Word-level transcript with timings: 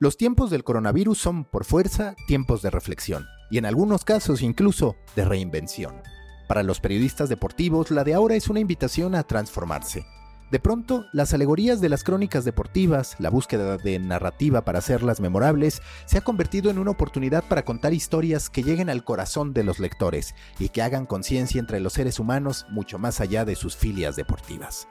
Los 0.00 0.16
tiempos 0.16 0.50
del 0.50 0.64
coronavirus 0.64 1.18
son, 1.18 1.44
por 1.44 1.64
fuerza, 1.64 2.16
tiempos 2.26 2.62
de 2.62 2.70
reflexión, 2.70 3.26
y 3.48 3.58
en 3.58 3.64
algunos 3.64 4.04
casos 4.04 4.42
incluso 4.42 4.96
de 5.14 5.24
reinvención. 5.24 6.02
Para 6.48 6.64
los 6.64 6.80
periodistas 6.80 7.28
deportivos, 7.28 7.92
la 7.92 8.02
de 8.02 8.14
ahora 8.14 8.34
es 8.34 8.48
una 8.48 8.58
invitación 8.58 9.14
a 9.14 9.22
transformarse. 9.22 10.04
De 10.50 10.58
pronto, 10.58 11.06
las 11.12 11.32
alegorías 11.32 11.80
de 11.80 11.88
las 11.88 12.02
crónicas 12.02 12.44
deportivas, 12.44 13.14
la 13.20 13.30
búsqueda 13.30 13.76
de 13.76 14.00
narrativa 14.00 14.64
para 14.64 14.80
hacerlas 14.80 15.20
memorables, 15.20 15.80
se 16.06 16.18
ha 16.18 16.22
convertido 16.22 16.70
en 16.72 16.80
una 16.80 16.90
oportunidad 16.90 17.44
para 17.44 17.64
contar 17.64 17.94
historias 17.94 18.50
que 18.50 18.64
lleguen 18.64 18.90
al 18.90 19.04
corazón 19.04 19.54
de 19.54 19.62
los 19.62 19.78
lectores 19.78 20.34
y 20.58 20.70
que 20.70 20.82
hagan 20.82 21.06
conciencia 21.06 21.60
entre 21.60 21.78
los 21.78 21.92
seres 21.92 22.18
humanos 22.18 22.66
mucho 22.68 22.98
más 22.98 23.20
allá 23.20 23.44
de 23.44 23.54
sus 23.54 23.76
filias 23.76 24.16
deportivas. 24.16 24.88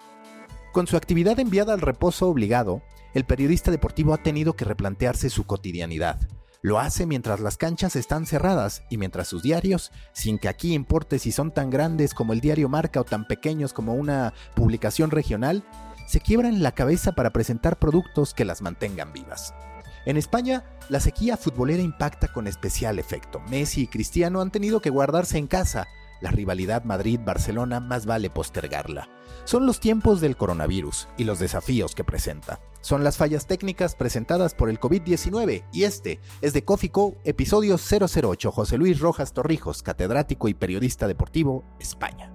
Con 0.73 0.87
su 0.87 0.97
actividad 0.97 1.39
enviada 1.39 1.75
al 1.75 1.81
reposo 1.81 2.27
obligado, 2.27 2.81
el 3.13 3.25
periodista 3.25 3.69
deportivo 3.69 4.11
ha 4.11 4.23
tenido 4.23 4.53
que 4.53 4.65
replantearse 4.65 5.29
su 5.29 5.43
cotidianidad. 5.43 6.19
Lo 6.63 6.79
hace 6.79 7.05
mientras 7.05 7.41
las 7.41 7.57
canchas 7.57 7.95
están 7.95 8.25
cerradas 8.25 8.81
y 8.89 8.97
mientras 8.97 9.27
sus 9.27 9.43
diarios, 9.43 9.91
sin 10.13 10.39
que 10.39 10.49
aquí 10.49 10.73
importe 10.73 11.19
si 11.19 11.31
son 11.31 11.53
tan 11.53 11.69
grandes 11.69 12.15
como 12.15 12.33
el 12.33 12.41
diario 12.41 12.69
Marca 12.69 13.01
o 13.01 13.03
tan 13.03 13.27
pequeños 13.27 13.71
como 13.71 13.93
una 13.93 14.33
publicación 14.55 15.11
regional, 15.11 15.63
se 16.07 16.21
quiebran 16.21 16.63
la 16.63 16.71
cabeza 16.71 17.11
para 17.11 17.29
presentar 17.29 17.77
productos 17.77 18.33
que 18.33 18.43
las 18.43 18.63
mantengan 18.63 19.13
vivas. 19.13 19.53
En 20.07 20.17
España, 20.17 20.63
la 20.89 20.99
sequía 20.99 21.37
futbolera 21.37 21.83
impacta 21.83 22.29
con 22.33 22.47
especial 22.47 22.97
efecto. 22.97 23.41
Messi 23.41 23.83
y 23.83 23.87
Cristiano 23.87 24.41
han 24.41 24.49
tenido 24.49 24.81
que 24.81 24.89
guardarse 24.89 25.37
en 25.37 25.45
casa 25.45 25.87
la 26.23 26.31
rivalidad 26.31 26.85
Madrid-Barcelona 26.85 27.81
más 27.81 28.05
vale 28.05 28.29
postergarla. 28.29 29.09
Son 29.43 29.65
los 29.65 29.81
tiempos 29.81 30.21
del 30.21 30.37
coronavirus 30.37 31.09
y 31.17 31.25
los 31.25 31.37
desafíos 31.37 31.95
que 31.95 32.05
presenta. 32.05 32.61
Son 32.79 33.03
las 33.03 33.17
fallas 33.17 33.45
técnicas 33.45 33.95
presentadas 33.95 34.55
por 34.55 34.69
el 34.69 34.79
COVID-19 34.79 35.65
y 35.73 35.83
este 35.83 36.21
es 36.41 36.53
de 36.53 36.63
Cofico, 36.63 37.17
episodio 37.25 37.75
008, 37.77 38.51
José 38.53 38.77
Luis 38.77 39.01
Rojas 39.01 39.33
Torrijos, 39.33 39.83
catedrático 39.83 40.47
y 40.47 40.53
periodista 40.53 41.07
deportivo, 41.07 41.65
España. 41.79 42.31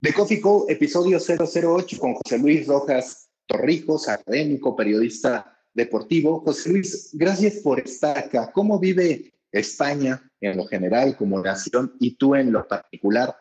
De 0.00 0.14
Cofico, 0.14 0.64
episodio 0.68 1.18
008 1.18 1.98
con 1.98 2.14
José 2.14 2.38
Luis 2.38 2.66
Rojas 2.66 3.27
Torrijos, 3.48 4.08
académico, 4.08 4.76
periodista 4.76 5.58
deportivo. 5.72 6.40
José 6.40 6.70
Luis, 6.70 7.10
gracias 7.14 7.56
por 7.56 7.80
estar 7.80 8.16
acá. 8.16 8.52
¿Cómo 8.52 8.78
vive 8.78 9.32
España 9.50 10.22
en 10.40 10.58
lo 10.58 10.66
general 10.66 11.16
como 11.16 11.40
nación 11.40 11.96
y 11.98 12.16
tú 12.16 12.34
en 12.34 12.52
lo 12.52 12.68
particular 12.68 13.34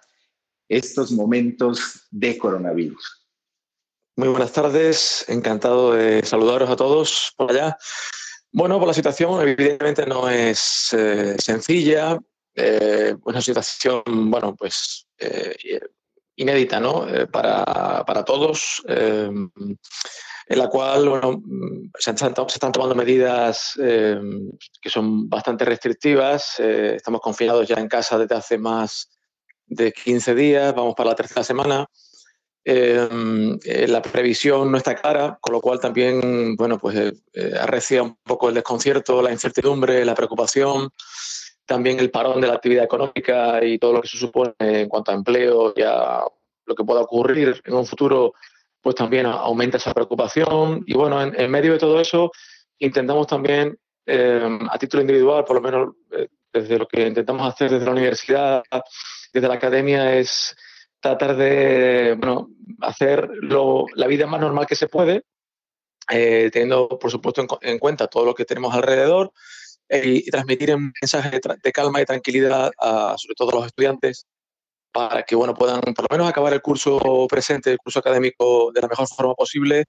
estos 0.70 1.12
momentos 1.12 2.08
de 2.10 2.38
coronavirus? 2.38 3.28
Muy 4.16 4.30
buenas 4.30 4.54
tardes, 4.54 5.26
encantado 5.28 5.94
de 5.94 6.26
saludaros 6.26 6.70
a 6.70 6.76
todos 6.76 7.34
por 7.38 7.52
allá. 7.52 7.78
Bueno, 8.52 8.78
pues 8.78 8.88
la 8.88 8.94
situación 8.94 9.48
evidentemente 9.48 10.06
no 10.06 10.30
es 10.30 10.90
eh, 10.94 11.36
sencilla, 11.38 12.18
eh, 12.56 13.16
una 13.26 13.42
situación, 13.42 14.02
bueno, 14.32 14.56
pues 14.56 15.06
eh, 15.20 15.80
inédita 16.38 16.80
¿no? 16.80 17.08
Eh, 17.08 17.28
para, 17.28 18.04
para, 18.06 18.24
todos, 18.24 18.82
eh, 18.88 19.30
en 20.50 20.60
la 20.60 20.70
cual 20.70 21.10
bueno, 21.10 21.44
se, 21.98 22.12
están, 22.12 22.34
se, 22.36 22.56
están, 22.56 22.72
tomando 22.72 22.96
medidas 22.96 23.74
eh, 23.82 24.20
que 24.82 24.90
son 24.90 25.28
bastante 25.28 25.66
restrictivas. 25.66 26.60
estamos 26.60 27.22
confinados 27.22 27.68
ya 27.68 27.76
en 27.76 27.90
casa 27.90 28.18
desde 28.18 28.36
hace 28.36 28.58
más 28.58 29.10
de 29.66 29.92
15 29.92 30.36
días, 30.36 30.74
vamos 30.74 30.96
para 30.96 31.10
la 31.10 31.16
tercera 31.16 31.44
semana. 31.44 31.86
la 32.64 34.02
previsión 34.02 34.72
no 34.72 34.78
está 34.78 34.96
clara, 34.96 35.38
con 35.42 35.54
lo 35.54 35.60
cual 35.60 35.80
también 35.80 36.56
bueno, 36.56 36.78
pues, 36.78 37.14
arrecia 37.60 38.04
un 38.04 38.16
poco 38.24 38.48
el 38.48 38.56
desconcierto, 38.56 39.22
la 39.22 39.32
incertidumbre, 39.32 40.06
la 40.06 40.16
preocupación 40.16 40.90
también 41.68 42.00
el 42.00 42.10
parón 42.10 42.42
de 42.42 42.48
la 42.48 42.54
actividad 42.54 42.86
económica 42.86 43.64
y 43.64 43.78
todo 43.78 43.94
lo 43.94 44.02
que 44.02 44.08
se 44.08 44.18
supone 44.18 44.54
en 44.58 44.88
cuanto 44.88 45.12
a 45.12 45.16
empleo 45.16 45.74
y 45.76 45.82
a 45.84 46.24
lo 46.66 46.76
que 46.76 46.84
pueda 46.84 47.02
ocurrir 47.02 47.62
en 47.64 47.74
un 47.74 47.86
futuro, 47.86 48.34
pues 48.82 48.96
también 48.96 49.26
aumenta 49.26 49.78
esa 49.78 49.94
preocupación. 49.94 50.84
Y 50.88 50.94
bueno, 50.94 51.22
en, 51.22 51.52
medio 51.52 51.74
de 51.74 51.80
todo 51.80 52.00
eso, 52.00 52.32
intentamos 52.80 53.28
también, 53.28 53.78
eh, 54.06 54.60
a 54.70 54.80
título 54.80 55.02
individual, 55.02 55.44
por 55.44 55.58
lo 55.58 55.62
menos 55.62 55.96
eh, 56.12 56.30
desde 56.54 56.80
lo 56.80 56.88
que 56.88 57.06
intentamos 57.06 57.54
hacer 57.54 57.70
desde 57.70 57.86
la 57.86 57.92
universidad, 57.92 58.64
desde 59.34 59.48
la 59.48 59.56
academia, 59.56 60.16
es 60.16 60.56
tratar 61.02 61.36
de 61.36 62.16
bueno, 62.18 62.50
hacer 62.82 63.30
la 63.42 64.08
vida 64.08 64.26
más 64.26 64.40
normal 64.40 64.66
que 64.66 64.76
se 64.76 64.88
puede, 64.88 65.24
eh, 66.10 66.50
teniendo, 66.52 66.88
por 66.88 67.12
supuesto, 67.12 67.46
en, 67.62 67.80
cuenta 67.80 68.08
todo 68.08 68.26
lo 68.26 68.34
que 68.34 68.46
tenemos 68.46 68.74
alrededor 68.74 69.34
y, 69.90 70.30
transmitir 70.30 70.76
un 70.76 70.94
mensaje 71.02 71.40
de, 71.64 71.72
calma 71.72 72.02
y 72.02 72.06
tranquilidad 72.06 72.72
a, 72.80 73.16
sobre 73.18 73.36
todo 73.36 73.50
a 73.52 73.56
los 73.56 73.66
estudiantes 73.68 74.26
para 74.92 75.24
que 75.24 75.36
bueno, 75.36 75.54
puedan 75.54 75.82
por 75.82 76.06
lo 76.10 76.18
menos 76.18 76.30
acabar 76.30 76.54
el 76.54 76.62
curso 76.62 77.28
presente, 77.30 77.72
el 77.72 77.78
curso 77.78 78.00
académico 78.00 78.72
de 78.74 78.82
la 78.82 78.88
mejor 78.88 79.08
forma 79.08 79.36
posible, 79.36 79.86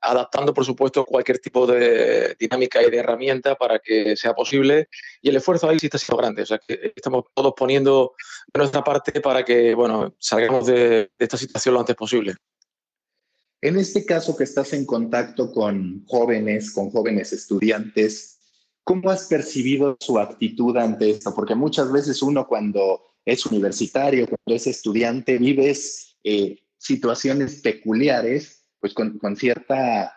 adaptando 0.00 0.54
por 0.54 0.64
supuesto 0.64 1.04
cualquier 1.04 1.38
tipo 1.38 1.66
de 1.66 2.34
dinámica 2.38 2.82
y 2.82 2.90
de 2.90 2.98
herramienta 2.98 3.54
para 3.56 3.78
que 3.78 4.16
sea 4.16 4.34
posible. 4.34 4.88
Y 5.20 5.28
el 5.28 5.36
esfuerzo 5.36 5.68
ahí 5.68 5.78
sí 5.78 5.86
está 5.86 5.98
siendo 5.98 6.16
grande, 6.16 6.42
o 6.42 6.46
sea 6.46 6.58
que 6.58 6.92
estamos 6.94 7.24
todos 7.34 7.52
poniendo 7.56 8.14
de 8.52 8.58
nuestra 8.58 8.82
parte 8.82 9.20
para 9.20 9.44
que 9.44 9.74
bueno, 9.74 10.14
salgamos 10.18 10.66
de, 10.66 10.74
de 10.74 11.10
esta 11.18 11.36
situación 11.36 11.74
lo 11.74 11.80
antes 11.80 11.96
posible. 11.96 12.34
En 13.60 13.76
este 13.76 14.04
caso 14.04 14.36
que 14.36 14.44
estás 14.44 14.72
en 14.74 14.86
contacto 14.86 15.50
con 15.50 16.04
jóvenes, 16.06 16.72
con 16.72 16.90
jóvenes 16.90 17.32
estudiantes, 17.32 18.35
¿Cómo 18.86 19.10
has 19.10 19.26
percibido 19.26 19.96
su 19.98 20.16
actitud 20.16 20.76
ante 20.76 21.10
esto? 21.10 21.34
Porque 21.34 21.56
muchas 21.56 21.90
veces 21.90 22.22
uno 22.22 22.46
cuando 22.46 23.02
es 23.24 23.44
universitario, 23.44 24.28
cuando 24.28 24.54
es 24.54 24.68
estudiante, 24.68 25.38
vives 25.38 26.16
eh, 26.22 26.60
situaciones 26.78 27.62
peculiares, 27.62 28.64
pues 28.78 28.94
con, 28.94 29.18
cierta, 29.34 30.14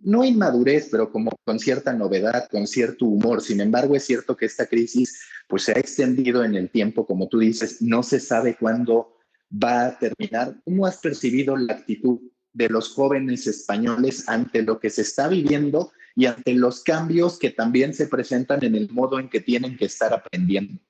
no 0.00 0.24
inmadurez, 0.24 0.88
pero 0.90 1.12
como 1.12 1.32
con 1.44 1.58
cierta 1.58 1.92
novedad, 1.92 2.48
con 2.50 2.66
cierto 2.66 3.04
humor. 3.04 3.42
Sin 3.42 3.60
embargo, 3.60 3.94
es 3.94 4.04
cierto 4.04 4.38
que 4.38 4.46
esta 4.46 4.64
crisis 4.64 5.20
pues 5.46 5.64
se 5.64 5.72
ha 5.72 5.78
extendido 5.78 6.42
en 6.42 6.54
el 6.54 6.70
tiempo, 6.70 7.04
como 7.04 7.28
tú 7.28 7.40
dices, 7.40 7.82
no 7.82 8.02
se 8.02 8.20
sabe 8.20 8.56
cuándo 8.58 9.18
va 9.52 9.84
a 9.84 9.98
terminar. 9.98 10.58
¿Cómo 10.64 10.86
has 10.86 10.96
percibido 10.96 11.58
la 11.58 11.74
actitud 11.74 12.20
de 12.54 12.70
los 12.70 12.88
jóvenes 12.88 13.46
españoles 13.46 14.26
ante 14.30 14.62
lo 14.62 14.80
que 14.80 14.88
se 14.88 15.02
está 15.02 15.28
viviendo 15.28 15.92
y 16.18 16.26
ante 16.26 16.52
los 16.52 16.82
cambios 16.82 17.38
que 17.38 17.50
también 17.50 17.94
se 17.94 18.08
presentan 18.08 18.64
en 18.64 18.74
el 18.74 18.90
modo 18.90 19.20
en 19.20 19.28
que 19.28 19.38
tienen 19.38 19.76
que 19.76 19.84
estar 19.84 20.12
aprendiendo. 20.12 20.82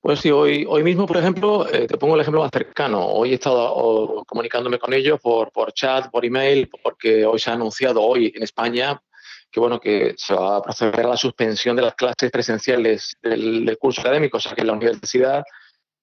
Pues 0.00 0.18
sí, 0.18 0.32
hoy, 0.32 0.66
hoy 0.68 0.82
mismo, 0.82 1.06
por 1.06 1.18
ejemplo, 1.18 1.72
eh, 1.72 1.86
te 1.86 1.96
pongo 1.96 2.16
el 2.16 2.22
ejemplo 2.22 2.40
más 2.40 2.50
cercano. 2.52 3.06
Hoy 3.06 3.30
he 3.30 3.34
estado 3.34 4.24
comunicándome 4.26 4.80
con 4.80 4.92
ellos 4.92 5.20
por, 5.20 5.52
por 5.52 5.72
chat, 5.72 6.10
por 6.10 6.24
email, 6.24 6.68
porque 6.82 7.24
hoy 7.24 7.38
se 7.38 7.50
ha 7.50 7.52
anunciado 7.52 8.02
hoy 8.02 8.32
en 8.34 8.42
España 8.42 9.00
que 9.48 9.60
bueno 9.60 9.78
que 9.78 10.14
se 10.16 10.34
va 10.34 10.56
a 10.56 10.62
proceder 10.62 11.06
a 11.06 11.10
la 11.10 11.16
suspensión 11.16 11.76
de 11.76 11.82
las 11.82 11.94
clases 11.94 12.32
presenciales 12.32 13.16
del, 13.22 13.78
curso 13.78 14.00
académico, 14.00 14.38
o 14.38 14.40
sea 14.40 14.54
que 14.54 14.62
en 14.62 14.66
la 14.66 14.72
universidad 14.72 15.44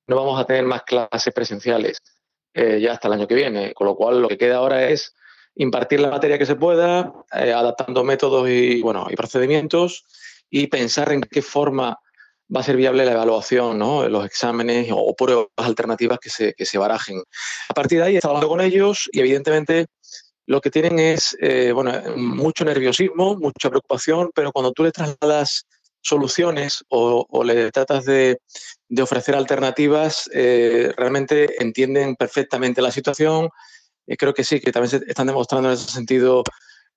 no 0.08 0.16
vamos 0.16 0.40
a 0.40 0.46
tener 0.46 0.64
más 0.64 0.84
clases 0.84 1.34
presenciales 1.34 1.98
eh, 2.54 2.80
ya 2.80 2.94
hasta 2.94 3.10
el 3.10 3.16
año 3.16 3.28
que 3.28 3.36
viene, 3.36 3.74
con 3.74 3.88
lo 3.88 3.96
cual 3.96 4.22
lo 4.22 4.30
que 4.30 4.38
queda 4.38 4.58
ahora 4.58 4.88
es 4.88 5.14
impartir 5.56 6.00
la 6.00 6.10
materia 6.10 6.38
que 6.38 6.46
se 6.46 6.56
pueda, 6.56 7.14
eh, 7.34 7.54
adaptando 7.54 8.04
métodos 8.04 8.50
y, 8.50 8.82
bueno, 8.82 9.08
y 9.10 9.16
procedimientos 9.16 10.06
y 10.50 10.68
pensar 10.68 11.12
en 11.12 11.22
qué 11.22 11.42
forma 11.42 12.00
va 12.56 12.62
a 12.62 12.64
ser 12.64 12.78
viable 12.78 13.06
la 13.06 13.12
evaluación, 13.12 13.78
¿no? 13.78 14.08
los 14.10 14.26
exámenes 14.26 14.90
o, 14.92 15.16
pruebas 15.16 15.48
alternativas 15.58 16.18
que 16.20 16.30
se, 16.30 16.54
que 16.54 16.66
se 16.66 16.78
barajen. 16.78 17.22
A 17.70 17.74
partir 17.74 18.00
de 18.00 18.06
ahí, 18.06 18.16
he 18.16 18.18
estado 18.18 18.36
hablando 18.36 18.50
con 18.50 18.62
ellos 18.62 19.08
y 19.12 19.20
evidentemente 19.20 19.86
lo 20.48 20.62
que 20.62 20.72
tienen 20.72 20.98
es 20.98 21.38
eh, 21.42 21.72
bueno, 21.72 21.92
mucho 22.16 22.66
nerviosismo, 22.66 23.36
mucha 23.36 23.70
preocupación, 23.70 24.32
pero 24.34 24.52
cuando 24.52 24.72
tú 24.72 24.84
le 24.84 24.92
trasladas 24.92 25.68
soluciones 26.02 26.84
o, 26.90 27.44
le 27.44 27.72
tratas 27.72 28.06
de, 28.06 28.40
de 28.88 29.02
ofrecer 29.02 29.36
alternativas, 29.36 30.30
eh, 30.34 30.92
realmente 30.98 31.62
entienden 31.62 32.16
perfectamente 32.16 32.82
la 32.82 32.92
situación. 32.92 33.50
Creo 34.18 34.34
que 34.34 34.44
sí, 34.44 34.60
que 34.60 34.72
también 34.72 34.90
se 34.90 34.98
están 35.08 35.28
demostrando 35.28 35.70
en 35.70 35.76
ese 35.76 35.92
sentido 35.92 36.44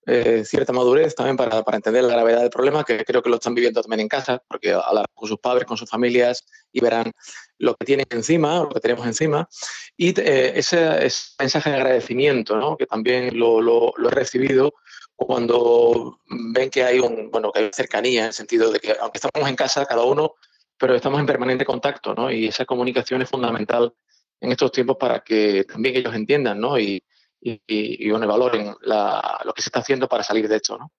eh, 0.05 0.43
cierta 0.45 0.73
madurez 0.73 1.15
también 1.15 1.37
para, 1.37 1.63
para, 1.63 1.77
entender 1.77 2.03
la 2.03 2.15
gravedad 2.15 2.41
del 2.41 2.51
problema, 2.51 2.83
que 2.83 3.05
creo 3.05 3.23
que 3.23 3.31
lo 3.31 3.37
están 3.37 3.55
viviendo 3.55 3.81
también 3.83 4.01
en 4.01 4.09
casa, 4.09 4.43
porque 4.49 4.73
hablar 4.73 5.07
con 5.15 5.29
sus 5.29 5.39
padres, 5.39 5.65
con 5.65 5.77
sus 5.77 5.89
familias 5.89 6.45
y 6.73 6.81
verán 6.81 7.13
lo 7.59 7.77
que 7.77 7.87
tienen 7.87 8.07
encima, 8.11 8.65
lo 8.65 8.71
que 8.71 8.81
tenemos 8.81 9.07
encima. 9.07 9.49
Y 9.97 10.09
eh, 10.21 10.55
ese, 10.57 11.09
mensaje 11.39 11.71
de 11.71 11.77
agradecimiento, 11.77 12.57
¿no? 12.57 12.77
que 12.77 12.87
también 12.87 13.39
lo, 13.39 13.61
lo, 13.61 13.93
lo, 13.97 14.09
he 14.09 14.13
recibido 14.13 14.75
cuando 15.15 16.19
ven 16.53 16.69
que 16.71 16.83
hay, 16.83 16.99
un, 16.99 17.31
bueno, 17.31 17.53
que 17.53 17.61
hay 17.61 17.71
cercanía, 17.73 18.23
en 18.23 18.27
el 18.29 18.33
sentido 18.33 18.73
de 18.73 18.81
que 18.81 18.97
aunque 19.01 19.19
estamos 19.19 19.49
en 19.49 19.55
casa 19.55 19.87
cada 19.87 20.03
uno, 20.03 20.35
pero 20.79 20.97
estamos 20.97 21.21
en 21.21 21.27
permanente 21.27 21.65
contacto, 21.65 22.13
¿no? 22.13 22.29
Y 22.29 22.49
esa 22.49 22.65
comunicación 22.65 23.23
es 23.23 23.31
fundamental 23.31 23.95
en 24.43 24.53
estos 24.53 24.73
tiempos 24.73 24.97
para 24.99 25.21
que 25.21 25.65
también 25.65 25.97
ellos 25.97 26.15
entiendan, 26.15 26.61
¿no? 26.61 26.79
Y, 26.79 27.03
y, 27.41 27.61
y 27.67 28.11
bueno, 28.11 28.27
valoren 28.27 28.67
lo 28.67 29.53
que 29.55 29.63
se 29.63 29.69
está 29.69 29.81
haciendo 29.81 30.09
para 30.09 30.23
salir 30.23 30.49
de 30.49 30.57
esto, 30.57 30.77
¿no? 30.79 30.93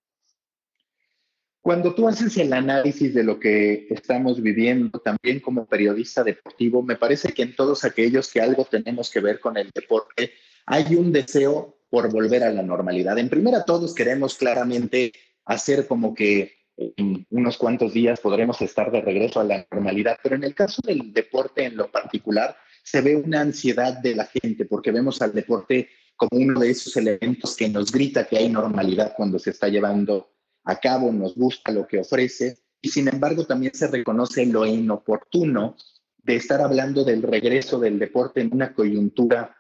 Cuando 1.62 1.96
tú 1.96 2.10
haces 2.10 2.36
el 2.38 2.52
análisis 2.52 3.14
de 3.14 3.24
lo 3.24 3.40
que 3.40 3.88
estamos 3.90 4.42
viviendo, 4.42 5.00
también 5.00 5.40
como 5.40 5.66
periodista 5.66 6.22
deportivo, 6.22 6.84
me 6.84 6.98
parece 6.98 7.32
que 7.32 7.44
en 7.44 7.56
todos 7.56 7.86
aquellos 7.86 8.30
que 8.30 8.42
algo 8.42 8.66
tenemos 8.66 9.10
que 9.10 9.22
ver 9.22 9.40
con 9.40 9.56
el 9.56 9.70
deporte, 9.74 10.34
hay 10.66 10.96
un 10.96 11.14
deseo 11.14 11.78
por 11.90 12.12
volver 12.12 12.44
a 12.44 12.52
la 12.52 12.64
normalidad. 12.64 13.18
En 13.18 13.30
primera, 13.30 13.64
todos 13.64 13.96
queremos 13.96 14.36
claramente 14.36 15.14
hacer 15.46 15.88
como 15.88 16.14
que 16.14 16.58
en 16.76 17.26
unos 17.30 17.58
cuantos 17.58 17.94
días 17.94 18.20
podremos 18.20 18.62
estar 18.62 18.92
de 18.92 19.00
regreso 19.00 19.40
a 19.40 19.46
la 19.46 19.66
normalidad, 19.72 20.18
pero 20.22 20.36
en 20.36 20.44
el 20.44 20.56
caso 20.56 20.82
del 20.84 21.14
deporte 21.14 21.64
en 21.64 21.78
lo 21.78 21.90
particular, 21.90 22.58
se 22.84 23.02
ve 23.02 23.16
una 23.16 23.42
ansiedad 23.42 23.98
de 23.98 24.16
la 24.16 24.26
gente 24.26 24.66
porque 24.66 24.92
vemos 24.92 25.22
al 25.22 25.34
deporte 25.34 25.90
como 26.16 26.42
uno 26.42 26.60
de 26.60 26.70
esos 26.70 26.96
elementos 26.98 27.56
que 27.56 27.70
nos 27.70 27.92
grita 27.92 28.28
que 28.28 28.38
hay 28.38 28.50
normalidad 28.50 29.14
cuando 29.16 29.40
se 29.40 29.50
está 29.50 29.68
llevando 29.68 30.30
a 30.66 30.80
cabo, 30.80 31.12
nos 31.12 31.36
gusta 31.36 31.72
lo 31.72 31.88
que 31.88 32.00
ofrece 32.00 32.60
y 32.82 32.90
sin 32.90 33.08
embargo 33.08 33.46
también 33.46 33.74
se 33.74 33.88
reconoce 33.88 34.46
lo 34.46 34.66
inoportuno 34.66 35.76
de 36.18 36.36
estar 36.36 36.62
hablando 36.62 37.04
del 37.04 37.22
regreso 37.22 37.80
del 37.80 38.00
deporte 38.00 38.42
en 38.42 38.54
una 38.54 38.74
coyuntura 38.74 39.56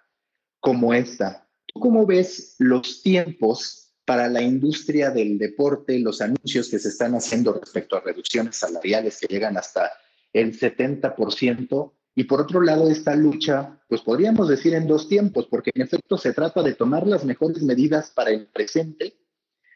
como 0.59 0.93
esta. 0.93 1.47
¿Cómo 1.73 2.05
ves 2.05 2.55
los 2.59 3.01
tiempos 3.01 3.93
para 4.05 4.27
la 4.27 4.41
industria 4.41 5.09
del 5.09 5.37
deporte, 5.37 5.99
los 5.99 6.21
anuncios 6.21 6.69
que 6.69 6.79
se 6.79 6.89
están 6.89 7.15
haciendo 7.15 7.53
respecto 7.53 7.95
a 7.95 8.01
reducciones 8.01 8.57
salariales 8.57 9.19
que 9.19 9.27
llegan 9.27 9.57
hasta 9.57 9.91
el 10.31 10.57
70%? 10.57 11.93
Y 12.15 12.25
por 12.25 12.41
otro 12.41 12.61
lado, 12.61 12.89
esta 12.89 13.15
lucha, 13.15 13.79
pues 13.87 14.01
podríamos 14.01 14.47
decir 14.47 14.75
en 14.75 14.87
dos 14.87 15.07
tiempos, 15.07 15.47
porque 15.47 15.71
en 15.73 15.81
efecto 15.81 16.17
se 16.17 16.33
trata 16.33 16.61
de 16.61 16.75
tomar 16.75 17.07
las 17.07 17.25
mejores 17.25 17.63
medidas 17.63 18.11
para 18.11 18.29
el 18.29 18.47
presente 18.47 19.17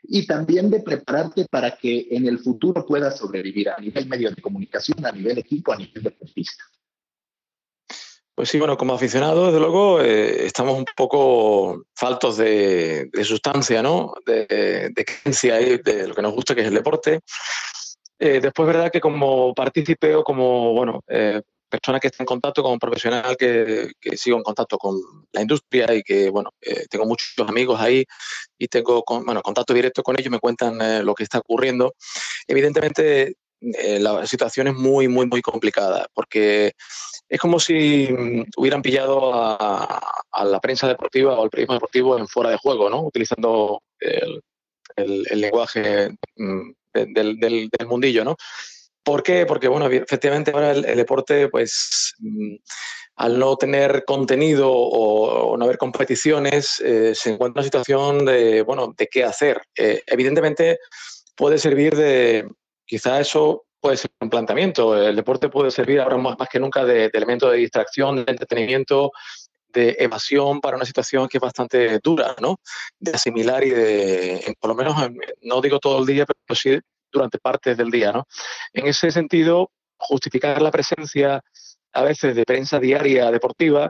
y 0.04 0.28
también 0.28 0.70
de 0.70 0.82
prepararte 0.82 1.46
para 1.50 1.76
que 1.76 2.08
en 2.12 2.28
el 2.28 2.40
futuro 2.40 2.86
puedas 2.86 3.18
sobrevivir 3.18 3.70
a 3.70 3.78
nivel 3.80 4.08
medio 4.08 4.30
de 4.30 4.42
comunicación, 4.42 5.04
a 5.06 5.12
nivel 5.12 5.40
equipo, 5.40 5.74
a 5.74 5.78
nivel 5.78 6.04
deportista. 6.04 6.64
Pues 8.36 8.50
sí, 8.50 8.60
bueno, 8.60 8.78
como 8.78 8.94
aficionados, 8.94 9.48
desde 9.48 9.60
luego, 9.60 10.00
eh, 10.00 10.46
estamos 10.46 10.78
un 10.78 10.86
poco 10.96 11.86
faltos 11.96 12.38
de, 12.38 13.10
sustancia, 13.24 13.82
¿no? 13.82 14.14
De, 14.28 14.92
de 14.94 15.06
creencia 15.06 15.60
y 15.60 15.80
de 15.80 16.08
lo 16.08 16.14
que 16.14 16.22
nos 16.22 16.36
gusta, 16.36 16.54
que 16.54 16.62
es 16.62 16.68
el 16.68 16.76
deporte. 16.76 17.22
Eh, 18.20 18.40
después, 18.40 18.68
verdad 18.68 18.92
que 18.92 19.02
como 19.02 19.54
partícipe 19.54 20.16
o 20.16 20.24
como, 20.24 20.74
bueno, 20.74 21.04
eh, 21.08 21.42
persona 21.70 22.00
que 22.00 22.08
está 22.08 22.24
en 22.24 22.28
contacto, 22.28 22.64
como 22.64 22.80
profesional 22.80 23.36
que, 23.38 23.92
que, 24.00 24.18
sigo 24.18 24.38
en 24.38 24.44
contacto 24.44 24.78
con 24.78 24.96
la 25.32 25.42
industria 25.42 25.94
y 25.94 26.04
que, 26.04 26.30
bueno, 26.30 26.52
eh, 26.62 26.86
tengo 26.90 27.06
muchos 27.06 27.34
amigos 27.48 27.80
ahí 27.80 28.06
y 28.58 28.68
tengo, 28.68 29.04
con, 29.04 29.26
bueno, 29.26 29.42
contacto 29.42 29.74
directo 29.74 30.04
con 30.04 30.20
ellos, 30.20 30.32
me 30.32 30.40
cuentan 30.40 30.82
eh, 30.82 31.04
lo 31.04 31.14
que 31.14 31.24
está 31.24 31.40
ocurriendo. 31.40 31.94
Evidentemente, 32.48 33.36
eh, 33.62 34.00
la 34.00 34.26
situación 34.28 34.68
es 34.68 34.76
muy, 34.76 35.08
muy, 35.08 35.26
muy 35.26 35.42
complicada 35.42 36.08
porque 36.14 36.74
es 37.28 37.40
como 37.40 37.60
si 37.60 38.08
mm, 38.12 38.46
hubieran 38.58 38.82
pillado 38.82 39.34
a, 39.34 40.24
a, 40.32 40.46
la 40.46 40.60
prensa 40.60 40.88
deportiva 40.88 41.38
o 41.38 41.44
al 41.44 41.50
periodismo 41.50 41.74
deportivo 41.76 42.18
en 42.18 42.28
fuera 42.28 42.52
de 42.52 42.58
juego, 42.58 42.90
¿no? 42.90 43.02
Utilizando 43.02 43.82
el, 44.00 44.42
el, 44.96 45.26
el 45.30 45.42
lenguaje 45.42 46.12
mm, 46.36 46.72
del, 46.94 47.40
del, 47.40 47.70
del 47.70 47.88
mundillo, 47.88 48.24
¿no? 48.24 48.36
¿Por 49.08 49.24
qué? 49.24 49.46
Porque, 49.46 49.70
bueno, 49.70 49.88
efectivamente 49.88 50.52
ahora 50.52 50.72
el, 50.72 50.98
deporte, 50.98 51.48
pues, 51.48 52.14
mm, 52.20 52.56
al 53.16 53.40
no 53.40 53.56
tener 53.56 54.04
contenido 54.04 54.70
o, 54.70 55.56
no 55.56 55.64
haber 55.64 55.78
competiciones, 55.78 56.82
eh, 56.82 57.16
se 57.16 57.30
encuentra 57.30 57.62
en 57.62 57.64
una 57.64 57.64
situación 57.64 58.26
de, 58.26 58.64
bueno, 58.64 58.94
de 58.98 59.08
qué 59.08 59.24
hacer. 59.24 59.62
Eh, 59.78 60.04
evidentemente 60.08 60.80
puede 61.38 61.58
servir 61.58 61.96
de, 61.96 62.50
quizá 62.86 63.22
eso 63.22 63.64
puede 63.80 63.96
ser 63.96 64.12
un 64.20 64.30
planteamiento. 64.30 65.02
El 65.02 65.16
deporte 65.16 65.48
puede 65.48 65.72
servir 65.72 66.02
ahora 66.02 66.18
más, 66.18 66.38
más 66.38 66.50
que 66.50 66.60
nunca 66.60 66.84
de, 66.84 67.08
de 67.08 67.12
elemento 67.14 67.50
de 67.50 67.60
distracción, 67.60 68.26
de 68.26 68.32
entretenimiento, 68.34 69.14
de 69.70 69.96
evasión 70.00 70.60
para 70.60 70.76
una 70.76 70.86
situación 70.86 71.30
que 71.30 71.38
es 71.38 71.42
bastante 71.42 72.00
dura, 72.04 72.36
¿no? 72.42 72.60
De 73.00 73.12
asimilar 73.12 73.64
y 73.64 73.70
de, 73.70 74.54
por 74.60 74.72
lo 74.72 74.76
menos, 74.76 74.98
no 75.44 75.62
digo 75.62 75.80
todo 75.80 76.00
el 76.00 76.06
día, 76.06 76.26
pero 76.26 76.60
sí 76.60 76.78
durante 77.18 77.40
partes 77.40 77.78
del 77.78 77.92
día. 77.92 78.12
¿no? 78.12 78.26
En 78.74 78.88
ese 78.88 79.12
sentido, 79.12 79.72
justificar 79.98 80.62
la 80.62 80.72
presencia 80.72 81.42
a 81.94 82.04
veces 82.04 82.36
de 82.36 82.46
prensa 82.46 82.80
diaria 82.80 83.32
deportiva 83.32 83.90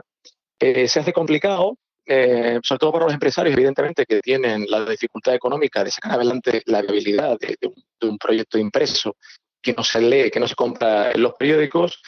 eh, 0.58 0.88
se 0.88 1.00
hace 1.00 1.12
complicado, 1.12 1.76
eh, 2.06 2.58
sobre 2.62 2.78
todo 2.78 2.92
para 2.92 3.04
los 3.04 3.14
empresarios, 3.14 3.54
evidentemente, 3.54 4.06
que 4.06 4.20
tienen 4.20 4.64
la 4.68 4.84
dificultad 4.84 5.34
económica 5.34 5.84
de 5.84 5.90
sacar 5.90 6.12
adelante 6.12 6.62
la 6.66 6.80
viabilidad 6.80 7.38
de, 7.38 7.56
de, 7.60 8.08
un, 8.08 8.18
proyecto 8.18 8.58
impreso 8.58 9.16
que 9.60 9.74
no 9.74 9.84
se 9.84 10.00
lee, 10.00 10.30
que 10.30 10.40
no 10.40 10.48
se 10.48 10.54
compra 10.54 11.12
en 11.12 11.22
los 11.22 11.34
periódicos, 11.34 12.00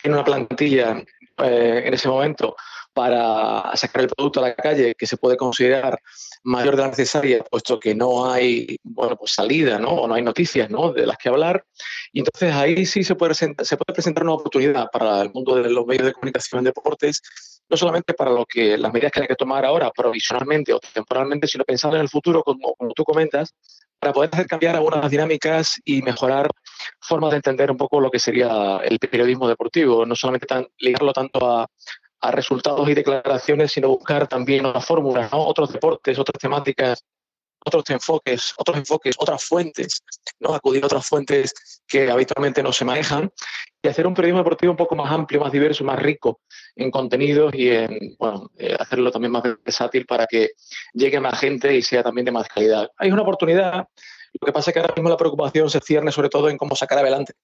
tiene 0.00 0.16
una 0.16 0.24
plantilla 0.24 1.02
eh, 1.38 1.82
en 1.84 1.94
ese 1.94 2.08
momento 2.08 2.56
para 3.00 3.74
sacar 3.76 4.02
el 4.02 4.08
producto 4.08 4.40
a 4.40 4.48
la 4.48 4.54
calle 4.54 4.94
que 4.94 5.06
se 5.06 5.16
puede 5.16 5.38
considerar 5.38 5.98
mayor 6.42 6.76
de 6.76 6.82
la 6.82 6.88
necesaria, 6.88 7.42
puesto 7.50 7.80
que 7.80 7.94
no 7.94 8.30
hay 8.30 8.76
bueno, 8.82 9.16
pues 9.16 9.32
salida, 9.32 9.78
¿no? 9.78 9.88
O 9.88 10.06
no 10.06 10.14
hay 10.14 10.22
noticias 10.22 10.68
¿no? 10.68 10.92
de 10.92 11.06
las 11.06 11.16
que 11.16 11.30
hablar. 11.30 11.64
Y 12.12 12.18
entonces 12.18 12.54
ahí 12.54 12.84
sí 12.84 13.02
se 13.02 13.14
puede, 13.14 13.32
se 13.32 13.54
puede 13.54 13.94
presentar 13.94 14.24
una 14.24 14.34
oportunidad 14.34 14.90
para 14.92 15.22
el 15.22 15.32
mundo 15.32 15.54
de 15.56 15.70
los 15.70 15.86
medios 15.86 16.04
de 16.04 16.12
comunicación 16.12 16.58
en 16.58 16.64
deportes, 16.66 17.22
no 17.70 17.76
solamente 17.78 18.12
para 18.12 18.32
lo 18.32 18.44
que 18.44 18.76
las 18.76 18.92
medidas 18.92 19.12
que 19.12 19.20
hay 19.22 19.28
que 19.28 19.34
tomar 19.34 19.64
ahora 19.64 19.90
provisionalmente 19.90 20.74
o 20.74 20.80
temporalmente, 20.80 21.46
sino 21.46 21.64
pensando 21.64 21.96
en 21.96 22.02
el 22.02 22.10
futuro, 22.10 22.42
como, 22.42 22.74
como 22.74 22.92
tú 22.92 23.02
comentas, 23.02 23.54
para 23.98 24.12
poder 24.12 24.28
hacer 24.30 24.46
cambiar 24.46 24.76
algunas 24.76 25.10
dinámicas 25.10 25.80
y 25.86 26.02
mejorar 26.02 26.50
formas 27.00 27.30
de 27.30 27.36
entender 27.36 27.70
un 27.70 27.78
poco 27.78 27.98
lo 27.98 28.10
que 28.10 28.18
sería 28.18 28.78
el 28.84 28.98
periodismo 28.98 29.48
deportivo, 29.48 30.04
no 30.04 30.14
solamente 30.14 30.46
tan, 30.46 30.66
ligarlo 30.78 31.12
tanto 31.14 31.50
a, 31.50 31.66
a 32.20 32.30
resultados 32.30 32.88
y 32.88 32.94
declaraciones, 32.94 33.72
sino 33.72 33.88
buscar 33.88 34.28
también 34.28 34.66
otras 34.66 34.84
fórmulas, 34.84 35.32
¿no? 35.32 35.46
otros 35.46 35.72
deportes, 35.72 36.18
otras 36.18 36.38
temáticas, 36.38 37.04
otros 37.64 37.88
enfoques, 37.90 38.54
otros 38.56 38.78
enfoques, 38.78 39.14
otras 39.18 39.44
fuentes, 39.44 40.02
¿no? 40.38 40.54
acudir 40.54 40.82
a 40.82 40.86
otras 40.86 41.06
fuentes 41.06 41.52
que 41.86 42.10
habitualmente 42.10 42.62
no 42.62 42.72
se 42.72 42.84
manejan 42.84 43.30
y 43.82 43.88
hacer 43.88 44.06
un 44.06 44.14
periodismo 44.14 44.40
deportivo 44.40 44.72
un 44.72 44.76
poco 44.76 44.94
más 44.94 45.10
amplio, 45.10 45.40
más 45.40 45.52
diverso, 45.52 45.84
más 45.84 45.98
rico 45.98 46.40
en 46.76 46.90
contenidos 46.90 47.54
y 47.54 47.70
en 47.70 48.16
bueno, 48.18 48.50
eh, 48.56 48.76
hacerlo 48.78 49.10
también 49.10 49.32
más 49.32 49.42
versátil 49.42 50.06
para 50.06 50.26
que 50.26 50.50
llegue 50.92 51.20
más 51.20 51.38
gente 51.38 51.74
y 51.74 51.82
sea 51.82 52.02
también 52.02 52.24
de 52.24 52.32
más 52.32 52.48
calidad. 52.48 52.90
Hay 52.96 53.10
una 53.10 53.22
oportunidad, 53.22 53.86
lo 54.40 54.46
que 54.46 54.52
pasa 54.52 54.70
es 54.70 54.74
que 54.74 54.80
ahora 54.80 54.94
mismo 54.94 55.08
la 55.08 55.16
preocupación 55.16 55.68
se 55.70 55.80
cierne 55.80 56.12
sobre 56.12 56.28
todo 56.28 56.48
en 56.48 56.58
cómo 56.58 56.76
sacar 56.76 56.98
adelante 56.98 57.34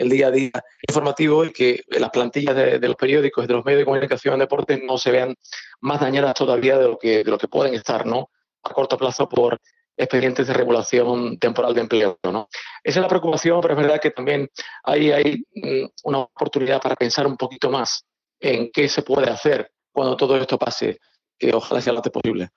el 0.00 0.08
día 0.08 0.28
a 0.28 0.30
día 0.30 0.50
informativo 0.88 1.44
y 1.44 1.52
que 1.52 1.84
las 1.88 2.08
plantillas 2.08 2.56
de, 2.56 2.78
los 2.80 2.96
periódicos 2.96 3.44
y 3.44 3.46
de 3.46 3.52
los 3.52 3.64
medios 3.64 3.80
de 3.80 3.84
comunicación 3.84 4.34
en 4.34 4.40
deportes 4.40 4.80
no 4.82 4.96
se 4.96 5.10
vean 5.10 5.34
más 5.80 6.00
dañadas 6.00 6.34
todavía 6.34 6.78
de 6.78 6.88
lo 6.88 6.98
que, 6.98 7.22
de 7.22 7.30
lo 7.30 7.36
que 7.36 7.48
pueden 7.48 7.74
estar, 7.74 8.06
¿no? 8.06 8.30
A 8.62 8.72
corto 8.72 8.96
plazo 8.96 9.28
por 9.28 9.60
expedientes 9.94 10.46
de 10.46 10.54
regulación 10.54 11.38
temporal 11.38 11.74
de 11.74 11.82
empleo, 11.82 12.18
¿no? 12.24 12.48
Esa 12.82 13.00
es 13.00 13.02
la 13.02 13.08
preocupación, 13.08 13.60
pero 13.60 13.74
es 13.74 13.80
verdad 13.80 14.00
que 14.00 14.10
también 14.10 14.48
hay, 14.84 15.12
hay 15.12 15.44
mm, 15.54 15.88
una 16.04 16.20
oportunidad 16.20 16.80
para 16.80 16.96
pensar 16.96 17.26
un 17.26 17.36
poquito 17.36 17.70
más 17.70 18.06
en 18.40 18.70
qué 18.72 18.88
se 18.88 19.02
puede 19.02 19.30
hacer 19.30 19.70
cuando 19.92 20.16
todo 20.16 20.34
esto 20.38 20.58
pase, 20.58 20.98
que 21.38 21.52
ojalá 21.52 21.82
sea 21.82 21.92
lo 21.92 21.98
antes 21.98 22.12
posible. 22.12 22.48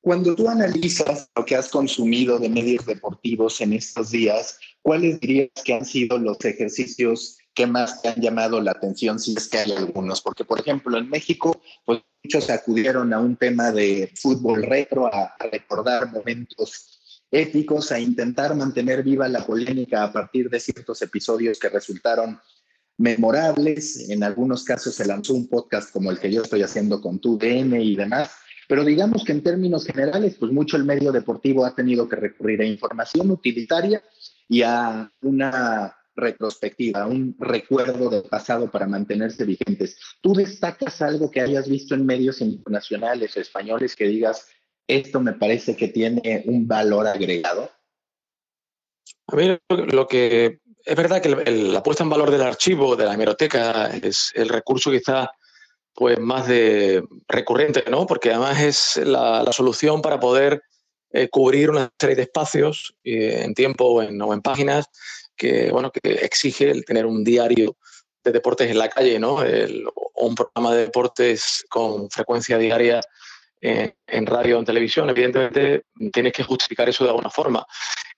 Cuando 0.00 0.34
tú 0.34 0.48
analizas 0.48 1.30
lo 1.36 1.44
que 1.44 1.54
has 1.54 1.68
consumido 1.68 2.40
de 2.40 2.48
medios 2.48 2.84
deportivos 2.86 3.60
en 3.60 3.74
estos 3.74 4.10
días, 4.10 4.58
¿cuáles 4.82 5.20
dirías 5.20 5.50
que 5.64 5.74
han 5.74 5.84
sido 5.84 6.18
los 6.18 6.44
ejercicios 6.44 7.38
que 7.54 7.66
más 7.66 8.02
te 8.02 8.08
han 8.08 8.20
llamado 8.20 8.60
la 8.60 8.72
atención, 8.72 9.18
si 9.18 9.34
es 9.36 9.48
que 9.48 9.58
hay 9.58 9.72
algunos? 9.72 10.20
Porque, 10.20 10.44
por 10.44 10.60
ejemplo, 10.60 10.98
en 10.98 11.08
México, 11.08 11.60
pues 11.84 12.00
muchos 12.22 12.50
acudieron 12.50 13.12
a 13.12 13.20
un 13.20 13.36
tema 13.36 13.70
de 13.70 14.12
fútbol 14.14 14.62
retro, 14.62 15.06
a, 15.06 15.34
a 15.38 15.46
recordar 15.50 16.10
momentos 16.12 17.00
éticos, 17.30 17.90
a 17.92 17.98
intentar 17.98 18.54
mantener 18.54 19.02
viva 19.02 19.28
la 19.28 19.44
polémica 19.44 20.04
a 20.04 20.12
partir 20.12 20.50
de 20.50 20.60
ciertos 20.60 21.00
episodios 21.02 21.58
que 21.58 21.68
resultaron 21.68 22.38
memorables. 22.98 24.08
En 24.10 24.22
algunos 24.22 24.64
casos 24.64 24.94
se 24.94 25.06
lanzó 25.06 25.34
un 25.34 25.48
podcast 25.48 25.92
como 25.92 26.10
el 26.10 26.18
que 26.18 26.30
yo 26.30 26.42
estoy 26.42 26.62
haciendo 26.62 27.00
con 27.00 27.18
tu 27.18 27.38
DN 27.38 27.82
y 27.82 27.96
demás. 27.96 28.30
Pero 28.68 28.84
digamos 28.84 29.24
que 29.24 29.32
en 29.32 29.42
términos 29.42 29.84
generales, 29.84 30.36
pues 30.38 30.52
mucho 30.52 30.76
el 30.76 30.84
medio 30.84 31.12
deportivo 31.12 31.66
ha 31.66 31.74
tenido 31.74 32.08
que 32.08 32.16
recurrir 32.16 32.60
a 32.62 32.66
información 32.66 33.30
utilitaria 33.30 34.02
y 34.52 34.62
a 34.62 35.10
una 35.22 35.96
retrospectiva, 36.14 37.06
un 37.06 37.34
recuerdo 37.38 38.10
del 38.10 38.24
pasado 38.24 38.70
para 38.70 38.86
mantenerse 38.86 39.46
vigentes. 39.46 39.96
¿Tú 40.20 40.34
destacas 40.34 41.00
algo 41.00 41.30
que 41.30 41.40
hayas 41.40 41.66
visto 41.66 41.94
en 41.94 42.04
medios 42.04 42.42
internacionales 42.42 43.34
o 43.34 43.40
españoles 43.40 43.96
que 43.96 44.04
digas, 44.04 44.46
esto 44.86 45.20
me 45.20 45.32
parece 45.32 45.74
que 45.74 45.88
tiene 45.88 46.42
un 46.44 46.68
valor 46.68 47.06
agregado? 47.06 47.70
A 49.28 49.36
mí 49.36 49.56
lo 49.70 50.06
que 50.06 50.60
es 50.84 50.96
verdad 50.96 51.22
que 51.22 51.30
la 51.30 51.82
puesta 51.82 52.02
en 52.02 52.10
valor 52.10 52.30
del 52.30 52.42
archivo, 52.42 52.94
de 52.94 53.06
la 53.06 53.14
hemeroteca, 53.14 53.86
es 53.86 54.32
el 54.34 54.50
recurso 54.50 54.90
quizá 54.90 55.30
pues 55.94 56.18
más 56.18 56.46
de 56.46 57.02
recurrente, 57.26 57.84
¿no? 57.90 58.06
Porque 58.06 58.30
además 58.30 58.60
es 58.60 59.06
la, 59.06 59.50
solución 59.50 60.02
para 60.02 60.20
poder 60.20 60.62
eh, 61.12 61.28
cubrir 61.28 61.70
una 61.70 61.90
serie 61.98 62.16
de 62.16 62.22
espacios 62.22 62.94
eh, 63.04 63.42
en 63.44 63.54
tiempo 63.54 63.84
o 63.84 64.02
en, 64.02 64.42
páginas 64.42 64.86
que, 65.36 65.70
bueno, 65.70 65.90
que 65.90 66.00
exige 66.12 66.70
el 66.70 66.84
tener 66.84 67.06
un 67.06 67.24
diario 67.24 67.76
de 68.24 68.32
deportes 68.32 68.70
en 68.70 68.78
la 68.78 68.88
calle, 68.88 69.18
¿no? 69.18 69.36
o 69.36 70.26
un 70.26 70.34
programa 70.34 70.74
de 70.74 70.82
deportes 70.82 71.64
con 71.68 72.08
frecuencia 72.10 72.56
diaria 72.58 73.00
en 73.60 74.26
radio 74.26 74.56
o 74.56 74.60
en 74.60 74.64
televisión. 74.64 75.10
Evidentemente 75.10 75.84
tienes 76.12 76.32
que 76.32 76.42
justificar 76.42 76.88
eso 76.88 77.04
de 77.04 77.10
alguna 77.10 77.30
forma. 77.30 77.66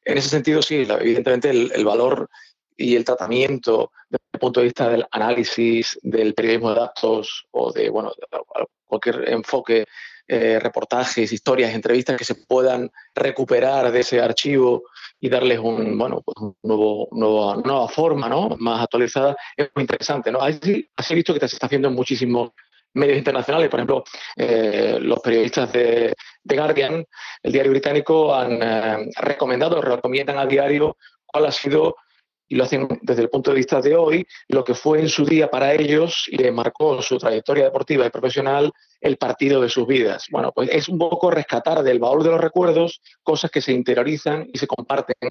En 0.04 0.18
ese 0.18 0.28
sentido, 0.28 0.62
sí, 0.62 0.86
evidentemente 0.88 1.50
el 1.50 1.84
valor 1.84 2.28
y 2.76 2.96
el 2.96 3.04
tratamiento 3.04 3.92
desde 4.08 4.24
el 4.32 4.40
punto 4.40 4.60
de 4.60 4.64
vista 4.64 4.88
del 4.88 5.06
análisis 5.10 5.98
del 6.02 6.34
periodismo 6.34 6.70
de 6.70 6.80
datos 6.80 7.46
o 7.52 7.72
de 7.72 7.88
bueno, 7.90 8.12
cualquier 8.84 9.28
enfoque, 9.30 9.86
eh, 10.26 10.58
reportajes, 10.58 11.32
historias, 11.32 11.74
entrevistas 11.74 12.16
que 12.16 12.24
se 12.24 12.34
puedan 12.34 12.90
recuperar 13.14 13.92
de 13.92 14.00
ese 14.00 14.20
archivo 14.20 14.84
y 15.20 15.28
darles 15.28 15.58
un, 15.58 15.98
bueno, 15.98 16.22
pues 16.24 16.36
un 16.40 16.56
nuevo, 16.62 17.08
nueva, 17.12 17.56
nueva 17.64 17.88
forma 17.88 18.28
¿no? 18.28 18.56
más 18.58 18.82
actualizada, 18.82 19.36
es 19.56 19.70
muy 19.74 19.82
interesante. 19.82 20.32
¿no? 20.32 20.40
Así, 20.40 20.88
así 20.96 21.14
visto 21.14 21.34
que 21.34 21.40
se 21.40 21.56
está 21.56 21.66
haciendo 21.66 21.88
en 21.88 21.94
muchísimos 21.94 22.52
medios 22.94 23.18
internacionales. 23.18 23.68
Por 23.68 23.80
ejemplo, 23.80 24.04
eh, 24.36 24.98
los 25.00 25.20
periodistas 25.20 25.72
de, 25.72 26.14
Guardian, 26.44 27.04
el 27.42 27.52
diario 27.52 27.72
británico, 27.72 28.34
han 28.34 28.62
eh, 28.62 29.10
recomendado, 29.16 29.80
recomiendan 29.82 30.38
al 30.38 30.48
diario 30.48 30.96
cuál 31.26 31.46
ha 31.46 31.52
sido 31.52 31.96
y 32.48 32.56
lo 32.56 32.64
hacen 32.64 32.86
desde 33.02 33.22
el 33.22 33.30
punto 33.30 33.50
de 33.50 33.56
vista 33.56 33.80
de 33.80 33.96
hoy, 33.96 34.26
lo 34.48 34.64
que 34.64 34.74
fue 34.74 35.00
en 35.00 35.08
su 35.08 35.24
día 35.24 35.50
para 35.50 35.72
ellos 35.72 36.26
y 36.28 36.36
le 36.36 36.52
marcó 36.52 37.00
su 37.02 37.18
trayectoria 37.18 37.64
deportiva 37.64 38.06
y 38.06 38.10
profesional 38.10 38.72
el 39.00 39.16
partido 39.16 39.60
de 39.60 39.68
sus 39.68 39.86
vidas. 39.86 40.26
Bueno, 40.30 40.52
pues 40.52 40.68
es 40.70 40.88
un 40.88 40.98
poco 40.98 41.30
rescatar 41.30 41.82
del 41.82 41.98
baúl 41.98 42.22
de 42.22 42.30
los 42.30 42.40
recuerdos 42.40 43.00
cosas 43.22 43.50
que 43.50 43.60
se 43.60 43.72
interiorizan 43.72 44.48
y 44.52 44.58
se 44.58 44.66
comparten 44.66 45.30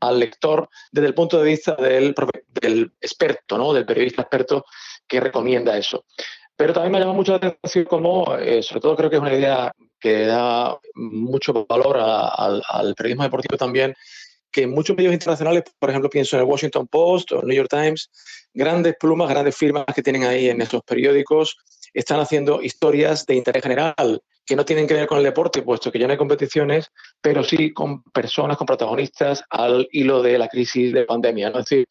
al 0.00 0.18
lector 0.18 0.68
desde 0.90 1.08
el 1.08 1.14
punto 1.14 1.38
de 1.38 1.50
vista 1.50 1.74
del, 1.76 2.14
del 2.60 2.92
experto, 3.00 3.56
¿no? 3.56 3.72
del 3.72 3.86
periodista 3.86 4.22
experto 4.22 4.64
que 5.06 5.20
recomienda 5.20 5.76
eso. 5.76 6.04
Pero 6.56 6.72
también 6.72 6.92
me 6.92 7.00
llama 7.00 7.12
mucho 7.12 7.32
la 7.32 7.48
atención 7.48 7.84
como, 7.84 8.36
eh, 8.36 8.62
sobre 8.62 8.80
todo 8.80 8.96
creo 8.96 9.10
que 9.10 9.16
es 9.16 9.22
una 9.22 9.34
idea 9.34 9.72
que 9.98 10.26
da 10.26 10.78
mucho 10.94 11.64
valor 11.66 11.96
al 11.98 12.94
periodismo 12.96 13.22
deportivo 13.22 13.56
también, 13.56 13.94
que 14.52 14.66
muchos 14.66 14.96
medios 14.96 15.12
internacionales, 15.12 15.64
por 15.78 15.90
ejemplo, 15.90 16.10
pienso 16.10 16.36
en 16.36 16.42
el 16.42 16.48
Washington 16.48 16.86
Post 16.86 17.32
o 17.32 17.40
el 17.40 17.46
New 17.46 17.56
York 17.56 17.70
Times, 17.70 18.10
grandes 18.52 18.94
plumas, 19.00 19.28
grandes 19.28 19.56
firmas 19.56 19.86
que 19.94 20.02
tienen 20.02 20.24
ahí 20.24 20.48
en 20.48 20.60
estos 20.60 20.82
periódicos, 20.82 21.56
están 21.94 22.20
haciendo 22.20 22.62
historias 22.62 23.26
de 23.26 23.34
interés 23.34 23.62
general 23.62 24.22
que 24.44 24.56
no 24.56 24.64
tienen 24.64 24.86
que 24.86 24.94
ver 24.94 25.06
con 25.06 25.18
el 25.18 25.24
deporte, 25.24 25.62
puesto 25.62 25.90
que 25.90 25.98
ya 25.98 26.06
no 26.06 26.12
hay 26.12 26.18
competiciones, 26.18 26.88
pero 27.20 27.44
sí 27.44 27.72
con 27.72 28.02
personas, 28.02 28.56
con 28.56 28.66
protagonistas 28.66 29.44
al 29.50 29.88
hilo 29.92 30.22
de 30.22 30.36
la 30.36 30.48
crisis 30.48 30.92
de 30.92 31.04
pandemia. 31.04 31.48
Es 31.48 31.54
decir, 31.54 31.86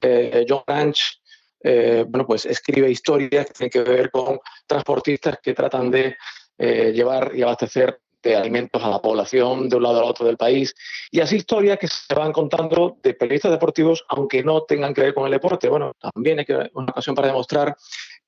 eh, 0.00 0.44
John 0.48 0.62
Ranch 0.66 1.18
eh, 1.66 2.04
bueno, 2.06 2.26
pues 2.26 2.44
escribe 2.44 2.90
historias 2.90 3.46
que 3.46 3.52
tienen 3.54 3.70
que 3.70 3.90
ver 3.90 4.10
con 4.10 4.38
transportistas 4.66 5.38
que 5.42 5.54
tratan 5.54 5.90
de 5.90 6.14
eh, 6.58 6.92
llevar 6.92 7.32
y 7.34 7.40
abastecer 7.40 8.00
de 8.24 8.36
alimentos 8.36 8.82
a 8.82 8.88
la 8.88 9.00
población 9.00 9.68
de 9.68 9.76
un 9.76 9.82
lado 9.82 9.98
al 9.98 10.10
otro 10.10 10.26
del 10.26 10.36
país. 10.36 10.74
Y 11.10 11.20
así 11.20 11.36
historias 11.36 11.78
que 11.78 11.88
se 11.88 12.14
van 12.14 12.32
contando 12.32 12.98
de 13.02 13.14
periodistas 13.14 13.52
deportivos, 13.52 14.04
aunque 14.08 14.42
no 14.42 14.62
tengan 14.62 14.94
que 14.94 15.02
ver 15.02 15.14
con 15.14 15.26
el 15.26 15.30
deporte. 15.30 15.68
Bueno, 15.68 15.92
también 16.00 16.40
es 16.40 16.46
una 16.72 16.90
ocasión 16.90 17.14
para 17.14 17.28
demostrar 17.28 17.76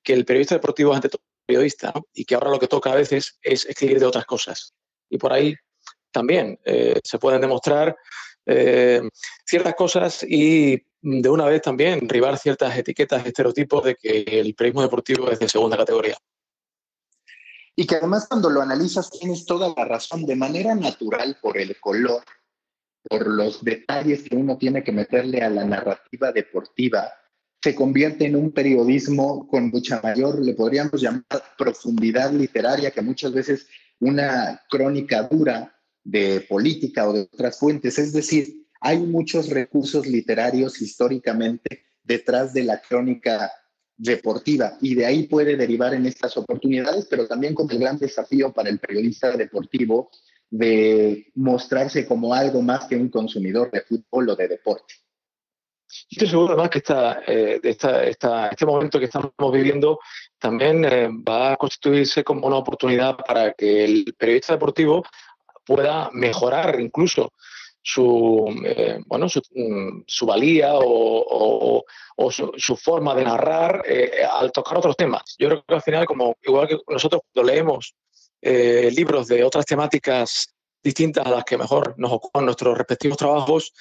que 0.03 0.13
el 0.13 0.23
periodista 0.25 0.55
deportivo 0.55 0.91
es 0.91 0.97
ante 0.97 1.09
todo 1.09 1.21
periodista 1.47 1.93
y 2.13 2.25
que 2.25 2.35
ahora 2.35 2.51
lo 2.51 2.59
que 2.59 2.67
toca 2.67 2.91
a 2.91 2.95
veces 2.95 3.39
es 3.41 3.65
escribir 3.65 3.99
de 3.99 4.05
otras 4.05 4.25
cosas. 4.25 4.73
Y 5.09 5.17
por 5.17 5.33
ahí 5.33 5.55
también 6.11 6.59
eh, 6.65 6.99
se 7.03 7.17
pueden 7.17 7.41
demostrar 7.41 7.95
eh, 8.45 9.01
ciertas 9.45 9.73
cosas 9.75 10.23
y 10.23 10.83
de 11.01 11.29
una 11.29 11.45
vez 11.45 11.61
también 11.61 12.07
ribar 12.07 12.37
ciertas 12.37 12.77
etiquetas, 12.77 13.25
estereotipos 13.25 13.83
de 13.83 13.95
que 13.95 14.23
el 14.27 14.53
periodismo 14.55 14.81
deportivo 14.81 15.31
es 15.31 15.39
de 15.39 15.47
segunda 15.47 15.77
categoría. 15.77 16.17
Y 17.79 17.85
que 17.85 17.95
además 17.95 18.27
cuando 18.27 18.49
lo 18.49 18.61
analizas 18.61 19.11
tienes 19.11 19.45
toda 19.45 19.71
la 19.77 19.85
razón, 19.85 20.25
de 20.25 20.35
manera 20.35 20.73
natural 20.73 21.37
por 21.39 21.59
el 21.59 21.79
color, 21.79 22.23
por 23.07 23.27
los 23.27 23.63
detalles 23.63 24.23
que 24.23 24.35
uno 24.35 24.57
tiene 24.57 24.83
que 24.83 24.91
meterle 24.91 25.41
a 25.41 25.49
la 25.51 25.63
narrativa 25.63 26.31
deportiva, 26.31 27.13
se 27.61 27.75
convierte 27.75 28.25
en 28.25 28.35
un 28.35 28.51
periodismo 28.51 29.47
con 29.47 29.69
mucha 29.69 30.01
mayor, 30.01 30.43
le 30.43 30.55
podríamos 30.55 30.99
llamar 30.99 31.25
profundidad 31.55 32.31
literaria, 32.31 32.89
que 32.89 33.01
muchas 33.01 33.31
veces 33.31 33.67
una 33.99 34.59
crónica 34.69 35.23
dura 35.23 35.79
de 36.03 36.41
política 36.41 37.07
o 37.07 37.13
de 37.13 37.21
otras 37.31 37.59
fuentes. 37.59 37.99
Es 37.99 38.11
decir, 38.11 38.67
hay 38.81 38.97
muchos 38.97 39.49
recursos 39.49 40.07
literarios 40.07 40.81
históricamente 40.81 41.85
detrás 42.03 42.53
de 42.53 42.63
la 42.63 42.81
crónica 42.81 43.51
deportiva 43.97 44.77
y 44.79 44.93
de 44.93 45.05
ahí 45.05 45.23
puede 45.23 45.57
derivar 45.57 45.93
en 45.93 46.05
estas 46.05 46.37
oportunidades, 46.37 47.07
pero 47.09 47.27
también 47.27 47.55
con 47.55 47.69
el 47.71 47.79
gran 47.79 47.97
desafío 47.97 48.53
para 48.53 48.69
el 48.69 48.79
periodista 48.79 49.35
deportivo 49.35 50.11
de 50.49 51.31
mostrarse 51.35 52.05
como 52.05 52.33
algo 52.33 52.61
más 52.61 52.85
que 52.85 52.95
un 52.95 53.09
consumidor 53.09 53.71
de 53.71 53.81
fútbol 53.81 54.29
o 54.29 54.35
de 54.35 54.47
deporte. 54.47 54.93
Estoy 56.09 56.27
seguro 56.27 56.53
además 56.53 56.69
que 56.69 56.77
esta, 56.79 57.21
eh, 57.25 57.59
esta, 57.63 58.03
esta, 58.03 58.47
este 58.49 58.65
momento 58.65 58.99
que 58.99 59.05
estamos 59.05 59.31
viviendo 59.51 59.99
también 60.37 60.85
eh, 60.85 61.09
va 61.27 61.53
a 61.53 61.57
constituirse 61.57 62.23
como 62.23 62.45
una 62.45 62.57
oportunidad 62.57 63.17
para 63.17 63.53
que 63.53 63.85
el 63.85 64.15
periodista 64.17 64.53
deportivo 64.53 65.03
pueda 65.65 66.09
mejorar 66.13 66.79
incluso 66.79 67.33
su, 67.89 68.53
eh, 68.65 68.99
bueno, 69.05 69.29
su, 69.29 69.41
mm, 69.55 70.03
su, 70.05 70.25
valía 70.25 70.73
o, 70.73 71.85
o, 72.17 72.31
su, 72.31 72.75
forma 72.75 73.15
de 73.15 73.23
narrar 73.23 73.81
eh, 73.87 74.25
al 74.29 74.51
tocar 74.51 74.77
otros 74.79 74.97
temas. 74.97 75.35
Yo 75.39 75.47
creo 75.47 75.63
que 75.65 75.75
al 75.75 75.81
final, 75.81 76.05
como 76.05 76.35
igual 76.43 76.67
que 76.67 76.77
nosotros 76.89 77.21
cuando 77.31 77.49
leemos 77.49 77.95
eh, 78.41 78.89
libros 78.93 79.27
de 79.27 79.41
otras 79.41 79.65
temáticas 79.65 80.53
distintas 80.83 81.25
a 81.25 81.29
las 81.29 81.45
que 81.45 81.57
mejor 81.57 81.93
nos 81.97 82.11
ocupan 82.11 82.43
nuestros 82.43 82.77
respectivos 82.77 83.17
trabajos, 83.17 83.71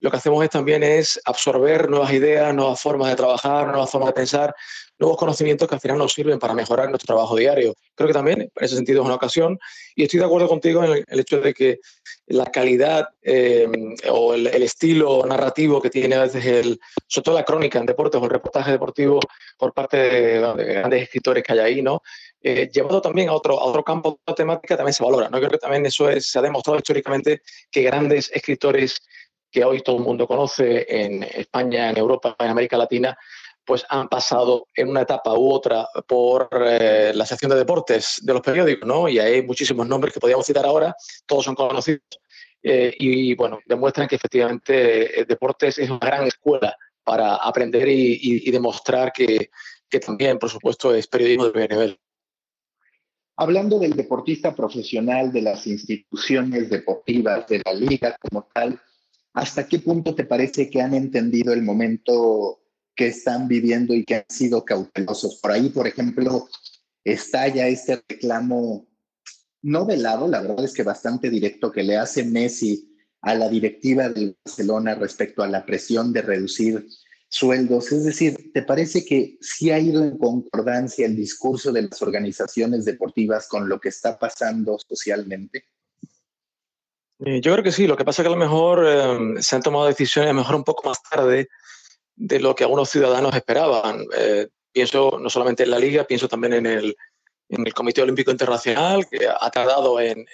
lo 0.00 0.10
que 0.10 0.16
hacemos 0.16 0.42
es 0.42 0.50
también 0.50 0.82
es 0.82 1.20
absorber 1.24 1.90
nuevas 1.90 2.12
ideas, 2.12 2.54
nuevas 2.54 2.80
formas 2.80 3.10
de 3.10 3.16
trabajar, 3.16 3.68
nuevas 3.68 3.90
formas 3.90 4.08
de 4.08 4.14
pensar, 4.14 4.54
nuevos 4.98 5.18
conocimientos 5.18 5.68
que 5.68 5.74
al 5.74 5.80
final 5.80 5.98
nos 5.98 6.12
sirven 6.12 6.38
para 6.38 6.54
mejorar 6.54 6.88
nuestro 6.88 7.14
trabajo 7.14 7.36
diario. 7.36 7.74
Creo 7.94 8.08
que 8.08 8.14
también, 8.14 8.40
en 8.42 8.50
ese 8.56 8.76
sentido, 8.76 9.02
es 9.02 9.06
una 9.06 9.16
ocasión 9.16 9.58
y 9.94 10.04
estoy 10.04 10.20
de 10.20 10.26
acuerdo 10.26 10.48
contigo 10.48 10.82
en 10.84 11.04
el, 11.06 11.20
hecho 11.20 11.40
de 11.40 11.52
que 11.52 11.80
la 12.26 12.46
calidad 12.46 13.08
eh, 13.22 13.68
o 14.10 14.34
el, 14.34 14.46
estilo 14.46 15.24
narrativo 15.26 15.82
que 15.82 15.90
tiene 15.90 16.16
a 16.16 16.22
veces, 16.22 16.44
el, 16.46 16.80
sobre 17.06 17.24
todo 17.24 17.34
la 17.34 17.44
crónica 17.44 17.78
en 17.78 17.86
deportes 17.86 18.20
o 18.20 18.24
el 18.24 18.30
reportaje 18.30 18.70
deportivo 18.70 19.20
por 19.58 19.74
parte 19.74 19.96
de, 19.96 20.40
grandes 20.40 21.02
escritores 21.02 21.44
que 21.44 21.52
hay 21.52 21.58
ahí, 21.58 21.82
¿no? 21.82 22.02
Eh, 22.42 22.70
llevado 22.72 23.02
también 23.02 23.28
a 23.28 23.34
otro, 23.34 23.60
a 23.60 23.64
otro 23.64 23.84
campo 23.84 24.18
de 24.26 24.32
temática, 24.32 24.76
también 24.76 24.94
se 24.94 25.04
valora. 25.04 25.28
¿no? 25.28 25.36
Creo 25.38 25.50
que 25.50 25.58
también 25.58 25.84
eso 25.84 26.08
se 26.18 26.38
ha 26.38 26.42
demostrado 26.42 26.78
históricamente 26.78 27.42
que 27.70 27.82
grandes 27.82 28.30
escritores 28.32 29.02
que 29.50 29.64
hoy 29.64 29.82
todo 29.82 29.96
el 29.96 30.02
mundo 30.02 30.26
conoce 30.26 30.86
en 30.88 31.22
España, 31.22 31.90
en 31.90 31.96
Europa, 31.96 32.36
en 32.38 32.48
América 32.48 32.76
Latina, 32.76 33.16
pues 33.64 33.84
han 33.88 34.08
pasado 34.08 34.66
en 34.74 34.88
una 34.88 35.02
etapa 35.02 35.34
u 35.38 35.50
otra 35.52 35.86
por 36.06 36.48
eh, 36.52 37.12
la 37.14 37.26
sección 37.26 37.50
de 37.50 37.58
deportes 37.58 38.18
de 38.22 38.32
los 38.32 38.42
periódicos, 38.42 38.86
¿no? 38.86 39.08
Y 39.08 39.18
hay 39.18 39.42
muchísimos 39.42 39.86
nombres 39.86 40.14
que 40.14 40.20
podríamos 40.20 40.46
citar 40.46 40.66
ahora, 40.66 40.94
todos 41.26 41.44
son 41.44 41.54
conocidos 41.54 42.00
y, 42.62 43.34
bueno, 43.36 43.58
demuestran 43.64 44.06
que 44.06 44.16
efectivamente 44.16 45.20
el 45.20 45.26
deporte 45.26 45.68
es 45.68 45.78
una 45.78 45.98
gran 45.98 46.26
escuela 46.26 46.76
para 47.02 47.36
aprender 47.36 47.88
y, 47.88 48.50
demostrar 48.50 49.12
que, 49.12 49.50
que, 49.88 50.00
también, 50.00 50.38
por 50.38 50.50
supuesto, 50.50 50.94
es 50.94 51.06
periodismo 51.06 51.46
de 51.46 51.50
primer 51.52 51.70
nivel. 51.70 52.00
Hablando 53.36 53.78
del 53.78 53.94
deportista 53.94 54.54
profesional, 54.54 55.32
de 55.32 55.42
las 55.42 55.66
instituciones 55.66 56.68
deportivas, 56.68 57.46
de 57.46 57.62
la 57.64 57.72
liga 57.72 58.14
como 58.20 58.46
tal, 58.52 58.80
¿hasta 59.32 59.66
qué 59.66 59.78
punto 59.78 60.14
te 60.14 60.24
parece 60.24 60.70
que 60.70 60.80
han 60.80 60.94
entendido 60.94 61.52
el 61.52 61.62
momento 61.62 62.60
que 62.94 63.08
están 63.08 63.48
viviendo 63.48 63.94
y 63.94 64.04
que 64.04 64.16
han 64.16 64.24
sido 64.28 64.64
cautelosos? 64.64 65.36
Por 65.40 65.52
ahí, 65.52 65.68
por 65.70 65.86
ejemplo, 65.86 66.48
está 67.04 67.48
ya 67.48 67.66
este 67.68 68.02
reclamo 68.08 68.86
no 69.62 69.84
velado, 69.84 70.26
la 70.26 70.40
verdad 70.40 70.64
es 70.64 70.72
que 70.72 70.82
bastante 70.82 71.28
directo, 71.28 71.70
que 71.70 71.82
le 71.82 71.96
hace 71.96 72.24
Messi 72.24 72.90
a 73.22 73.34
la 73.34 73.48
directiva 73.48 74.08
del 74.08 74.36
Barcelona 74.44 74.94
respecto 74.94 75.42
a 75.42 75.48
la 75.48 75.66
presión 75.66 76.12
de 76.12 76.22
reducir 76.22 76.86
sueldos. 77.28 77.92
Es 77.92 78.04
decir, 78.04 78.52
¿te 78.52 78.62
parece 78.62 79.04
que 79.04 79.38
sí 79.40 79.70
ha 79.70 79.78
ido 79.78 80.02
en 80.02 80.16
concordancia 80.18 81.06
el 81.06 81.16
discurso 81.16 81.72
de 81.72 81.82
las 81.82 82.00
organizaciones 82.02 82.84
deportivas 82.84 83.48
con 83.48 83.68
lo 83.68 83.78
que 83.80 83.90
está 83.90 84.18
pasando 84.18 84.78
socialmente? 84.78 85.64
Eh, 87.24 87.40
yo 87.40 87.52
creo 87.52 87.62
que 87.62 87.72
sí, 87.72 87.86
lo 87.86 87.96
que 87.96 88.04
pasa 88.04 88.22
es 88.22 88.24
que 88.24 88.32
a 88.32 88.36
lo 88.36 88.40
mejor 88.40 88.86
em, 88.86 89.40
se 89.40 89.56
han 89.56 89.62
tomado 89.62 89.86
decisiones 89.86 90.30
a 90.30 90.32
lo 90.32 90.40
mejor 90.40 90.56
un 90.56 90.64
poco 90.64 90.88
más 90.88 91.02
tarde 91.02 91.48
de 92.16 92.40
lo 92.40 92.54
que 92.54 92.64
algunos 92.64 92.88
ciudadanos 92.88 93.34
esperaban. 93.34 94.06
Eh, 94.16 94.48
pienso 94.72 95.18
no 95.20 95.28
solamente 95.28 95.64
en 95.64 95.70
la 95.70 95.78
liga, 95.78 96.04
pienso 96.04 96.28
también 96.28 96.54
en 96.54 96.66
el, 96.66 96.96
en 97.48 97.66
el 97.66 97.74
Comité 97.74 98.02
Olímpico 98.02 98.30
Internacional, 98.30 99.06
que 99.08 99.26
ha 99.28 99.50
tardado 99.50 100.00
en, 100.00 100.24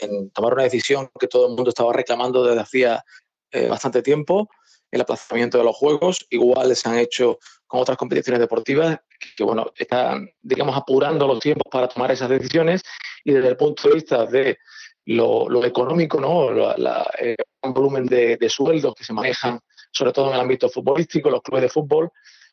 en, 0.00 0.30
tomar 0.30 0.54
una 0.54 0.62
decisión 0.62 1.10
que 1.18 1.28
todo 1.28 1.48
el 1.48 1.54
mundo 1.54 1.70
estaba 1.70 1.92
reclamando 1.92 2.44
desde 2.44 2.60
hacía 2.60 3.04
eh, 3.50 3.68
bastante 3.68 4.02
tiempo 4.02 4.48
el 4.90 5.00
aplazamiento 5.00 5.58
de 5.58 5.64
los 5.64 5.76
Juegos. 5.76 6.26
Igual 6.30 6.74
se 6.76 6.88
han 6.88 6.98
hecho 6.98 7.38
con 7.66 7.80
otras 7.80 7.96
competiciones 7.96 8.40
deportivas 8.40 8.98
que, 9.36 9.42
bueno, 9.42 9.72
están, 9.74 10.30
digamos, 10.42 10.76
apurando 10.76 11.26
los 11.26 11.40
tiempos 11.40 11.70
para 11.70 11.88
tomar 11.88 12.10
esas 12.10 12.28
decisiones 12.28 12.82
y 13.24 13.32
desde 13.32 13.48
el 13.48 13.56
punto 13.56 13.88
de 13.88 13.94
vista 13.94 14.26
de 14.26 14.58
lo, 15.06 15.64
económico, 15.64 16.20
¿no? 16.20 16.50
La, 16.52 17.10
el 17.18 17.36
volumen 17.72 18.06
de, 18.06 18.48
sueldos 18.48 18.94
que 18.94 19.04
se 19.04 19.12
manejan, 19.12 19.60
sobre 19.90 20.12
todo 20.12 20.28
en 20.28 20.34
el 20.34 20.40
ámbito 20.40 20.68
futbolístico, 20.68 21.30
los 21.30 21.42
clubes 21.42 21.62
de 21.62 21.68
fútbol, 21.68 22.10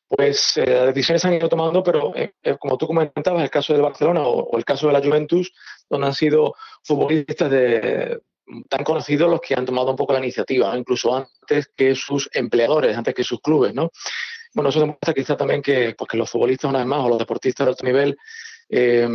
pues 0.08 0.58
eh, 0.58 0.66
las 0.66 0.88
decisiones 0.88 1.22
se 1.22 1.28
han 1.28 1.36
ido 1.36 1.48
tomando, 1.48 1.84
pero 1.84 2.16
eh, 2.16 2.34
eh, 2.42 2.58
como 2.60 2.78
tú 2.78 2.88
comentabas, 2.88 3.44
el 3.44 3.50
caso 3.50 3.74
de 3.74 3.82
Barcelona 3.82 4.22
o, 4.24 4.58
el 4.58 4.66
caso 4.66 4.88
de 4.88 4.94
la 4.94 5.02
Juventus, 5.02 5.52
donde 5.88 6.08
han 6.08 6.16
sido 6.16 6.56
futbolistas 6.84 7.52
tan 8.68 8.84
conocidos 8.84 9.30
los 9.30 9.42
que 9.42 9.54
han 9.54 9.66
tomado 9.66 9.92
un 9.92 9.96
poco 9.96 10.14
la 10.14 10.20
iniciativa, 10.20 10.76
incluso 10.76 11.16
antes 11.16 11.72
que 11.76 11.94
sus 11.94 12.28
empleadores, 12.34 12.98
antes 12.98 13.14
que 13.14 13.24
sus 13.24 13.40
clubes, 13.40 13.76
¿no? 13.76 13.92
Bueno, 14.56 14.72
eso 14.72 14.80
demuestra 14.80 15.14
quizá 15.14 15.38
también 15.38 15.62
que, 15.62 15.94
pues, 15.96 16.10
que 16.10 16.18
los 16.18 16.30
futbolistas, 16.30 16.70
una 16.70 16.80
vez 16.80 16.88
más, 16.88 17.06
o 17.06 17.10
los 17.10 17.20
deportistas 17.20 17.68
de 17.68 17.72
alto 17.72 17.86
nivel, 17.86 18.18
eh, 18.70 19.08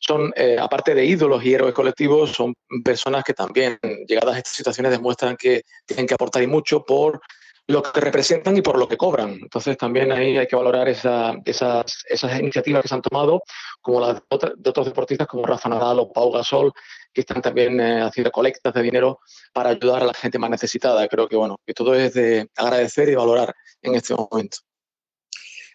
son, 0.00 0.32
eh, 0.36 0.56
aparte 0.60 0.94
de 0.94 1.04
ídolos 1.04 1.44
y 1.44 1.54
héroes 1.54 1.74
colectivos, 1.74 2.32
son 2.32 2.54
personas 2.84 3.24
que 3.24 3.34
también, 3.34 3.78
llegadas 4.06 4.36
a 4.36 4.38
estas 4.38 4.54
situaciones, 4.54 4.92
demuestran 4.92 5.36
que 5.36 5.62
tienen 5.84 6.06
que 6.06 6.14
aportar 6.14 6.42
y 6.42 6.46
mucho 6.46 6.84
por 6.84 7.20
lo 7.68 7.82
que 7.82 8.00
representan 8.00 8.56
y 8.56 8.62
por 8.62 8.78
lo 8.78 8.86
que 8.86 8.96
cobran. 8.96 9.30
Entonces 9.30 9.76
también 9.76 10.12
ahí 10.12 10.38
hay 10.38 10.46
que 10.46 10.54
valorar 10.54 10.88
esa, 10.88 11.34
esas, 11.44 12.04
esas 12.08 12.38
iniciativas 12.38 12.82
que 12.82 12.88
se 12.88 12.94
han 12.94 13.02
tomado, 13.02 13.42
como 13.80 14.00
las 14.00 14.14
de, 14.14 14.70
otros 14.70 14.86
deportistas 14.86 15.26
como 15.26 15.44
Rafa 15.44 15.68
Nadal 15.68 15.98
o 15.98 16.12
Pau 16.12 16.30
Gasol, 16.30 16.72
que 17.12 17.22
están 17.22 17.42
también 17.42 17.80
eh, 17.80 18.02
haciendo 18.02 18.30
colectas 18.30 18.72
de 18.72 18.82
dinero 18.82 19.18
para 19.52 19.70
ayudar 19.70 20.02
a 20.02 20.06
la 20.06 20.14
gente 20.14 20.38
más 20.38 20.50
necesitada. 20.50 21.08
Creo 21.08 21.28
que 21.28 21.36
bueno, 21.36 21.56
que 21.66 21.74
todo 21.74 21.94
es 21.94 22.14
de 22.14 22.48
agradecer 22.56 23.08
y 23.08 23.16
valorar 23.16 23.52
en 23.82 23.96
este 23.96 24.14
momento. 24.14 24.58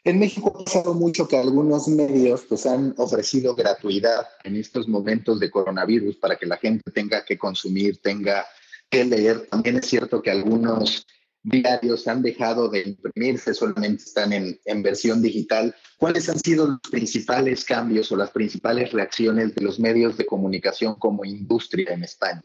En 0.03 0.17
México 0.17 0.51
ha 0.55 0.63
pasado 0.63 0.96
mucho 0.96 1.27
que 1.27 1.38
algunos 1.38 1.87
medios 1.87 2.44
pues, 2.50 2.66
han 2.66 2.96
ofrecido 2.98 3.53
gratuidad 3.55 4.27
en 4.44 4.55
estos 4.55 4.87
momentos 4.87 5.40
de 5.40 5.51
coronavirus 5.51 6.18
para 6.18 6.37
que 6.37 6.48
la 6.48 6.57
gente 6.57 6.90
tenga 6.92 7.24
que 7.24 7.37
consumir, 7.37 8.01
tenga 8.01 8.46
que 8.90 9.05
leer. 9.05 9.48
También 9.48 9.77
es 9.77 9.85
cierto 9.85 10.22
que 10.22 10.31
algunos 10.31 11.05
diarios 11.44 12.07
han 12.07 12.24
dejado 12.24 12.68
de 12.70 12.81
imprimirse, 12.81 13.53
solamente 13.53 14.03
están 14.03 14.33
en, 14.33 14.59
en, 14.66 14.81
versión 14.81 15.22
digital. 15.22 15.75
¿Cuáles 15.98 16.29
han 16.29 16.40
sido 16.40 16.68
los 16.68 16.79
principales 16.90 17.64
cambios 17.64 18.11
o 18.11 18.16
las 18.16 18.31
principales 18.31 18.92
reacciones 18.92 19.53
de 19.53 19.61
los 19.61 19.79
medios 19.79 20.18
de 20.18 20.25
comunicación 20.25 20.96
como 20.96 21.25
industria 21.25 21.94
en 21.94 22.03
España? 22.03 22.44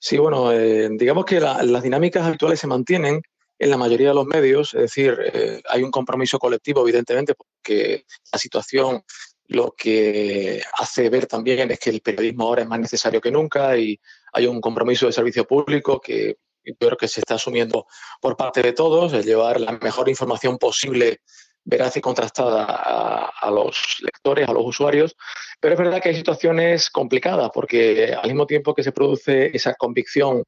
Sí, 0.00 0.18
bueno, 0.18 0.52
eh, 0.52 0.88
digamos 0.92 1.24
que 1.24 1.40
la, 1.40 1.62
las 1.62 1.82
dinámicas 1.82 2.26
actuales 2.26 2.60
se 2.60 2.66
mantienen 2.66 3.22
en 3.58 3.70
la 3.70 3.76
mayoría 3.76 4.08
de 4.08 4.14
los 4.14 4.26
medios, 4.26 4.74
es 4.74 4.82
decir, 4.82 5.18
eh, 5.32 5.60
hay 5.68 5.82
un 5.82 5.90
compromiso 5.90 6.38
colectivo, 6.38 6.82
evidentemente, 6.82 7.34
porque 7.34 8.04
la 8.32 8.38
situación 8.38 9.02
lo 9.46 9.74
que 9.76 10.62
hace 10.78 11.08
ver 11.08 11.26
también 11.26 11.70
es 11.70 11.78
que 11.78 11.90
el 11.90 12.00
periodismo 12.00 12.44
ahora 12.44 12.62
es 12.62 12.68
más 12.68 12.80
necesario 12.80 13.20
que 13.20 13.30
nunca 13.30 13.76
y 13.76 13.98
hay 14.32 14.46
un 14.46 14.60
compromiso 14.60 15.06
de 15.06 15.12
servicio 15.12 15.46
público 15.46 16.00
que 16.00 16.36
yo 16.62 16.74
creo 16.78 16.96
que 16.96 17.08
se 17.08 17.20
está 17.20 17.36
asumiendo 17.36 17.86
por 18.20 18.36
parte 18.36 18.62
de 18.62 18.74
todos, 18.74 19.12
el 19.14 19.24
llevar 19.24 19.58
la 19.60 19.72
mejor 19.72 20.08
información 20.08 20.58
posible, 20.58 21.22
veraz 21.64 21.96
y 21.96 22.00
contrastada 22.00 22.64
a, 22.64 23.50
los 23.50 23.98
lectores, 24.00 24.48
a 24.48 24.52
los 24.52 24.64
usuarios, 24.64 25.16
pero 25.60 25.74
es 25.74 25.78
verdad 25.78 26.00
que 26.00 26.10
hay 26.10 26.16
situaciones 26.16 26.90
complicadas 26.90 27.50
porque 27.52 28.14
al 28.14 28.28
mismo 28.28 28.46
tiempo 28.46 28.74
que 28.74 28.82
se 28.82 28.92
produce 28.92 29.54
esa 29.54 29.74
convicción 29.74 30.44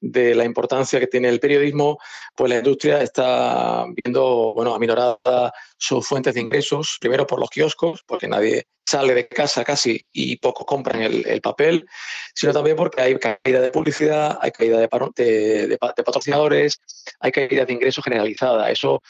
de 0.00 0.34
la 0.34 0.44
importancia 0.44 0.98
que 0.98 1.06
tiene 1.06 1.28
el 1.28 1.40
periodismo, 1.40 1.98
pues 2.34 2.50
la 2.50 2.58
industria 2.58 3.02
está 3.02 3.86
viendo, 4.04 4.52
bueno, 4.54 4.74
aminorada 4.74 5.52
sus 5.78 6.06
fuentes 6.06 6.34
de 6.34 6.40
ingresos, 6.40 6.98
primero 7.00 7.26
por 7.26 7.38
los 7.38 7.50
kioscos, 7.50 8.02
porque 8.06 8.28
nadie 8.28 8.66
sale 8.86 9.14
de 9.14 9.26
casa 9.26 9.64
casi 9.64 10.04
y 10.12 10.36
pocos 10.36 10.66
compran 10.66 11.02
el, 11.02 11.40
papel, 11.40 11.86
sino 12.34 12.52
también 12.52 12.76
porque 12.76 13.00
hay 13.00 13.18
caída 13.18 13.60
de 13.60 13.70
publicidad, 13.70 14.38
hay 14.40 14.50
caída 14.50 14.78
de, 14.78 15.66
de, 15.66 15.78
patrocinadores, 15.78 16.80
hay 17.20 17.32
caída 17.32 17.64
de 17.64 17.72
ingresos 17.72 18.04
generalizada. 18.04 18.70
Eso, 18.70 19.02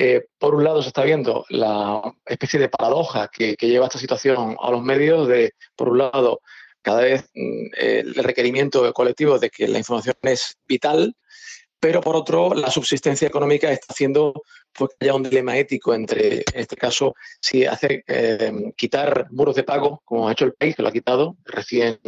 eh, 0.00 0.28
por 0.38 0.54
un 0.54 0.62
lado, 0.62 0.80
se 0.80 0.88
está 0.88 1.02
viendo 1.02 1.44
la 1.48 2.00
especie 2.24 2.60
de 2.60 2.68
paradoja 2.68 3.28
que, 3.32 3.56
lleva 3.58 3.86
esta 3.86 3.98
situación 3.98 4.56
a 4.60 4.70
los 4.70 4.80
medios 4.80 5.26
de, 5.26 5.54
por 5.74 5.88
un 5.88 5.98
lado, 5.98 6.40
cada 6.82 7.00
vez 7.00 7.28
mm, 7.34 7.66
el 7.76 8.14
requerimiento 8.14 8.92
colectivo 8.92 9.40
de 9.40 9.50
que 9.50 9.66
la 9.66 9.78
información 9.78 10.14
es 10.22 10.56
vital, 10.68 11.16
pero 11.80 12.00
por 12.00 12.16
otro, 12.16 12.54
la 12.54 12.70
subsistencia 12.70 13.28
económica 13.28 13.70
está 13.70 13.86
haciendo 13.90 14.42
pues, 14.72 14.90
que 14.98 15.06
haya 15.06 15.14
un 15.14 15.22
dilema 15.22 15.56
ético 15.56 15.94
entre, 15.94 16.38
en 16.38 16.44
este 16.60 16.76
caso, 16.76 17.14
si 17.40 17.64
hacer 17.64 18.04
eh, 18.06 18.72
quitar 18.76 19.28
muros 19.30 19.54
de 19.56 19.64
pago, 19.64 20.02
como 20.04 20.28
ha 20.28 20.32
hecho 20.32 20.44
el 20.44 20.54
país, 20.54 20.76
que 20.76 20.82
lo 20.82 20.88
ha 20.88 20.92
quitado, 20.92 21.36
recién 21.44 21.98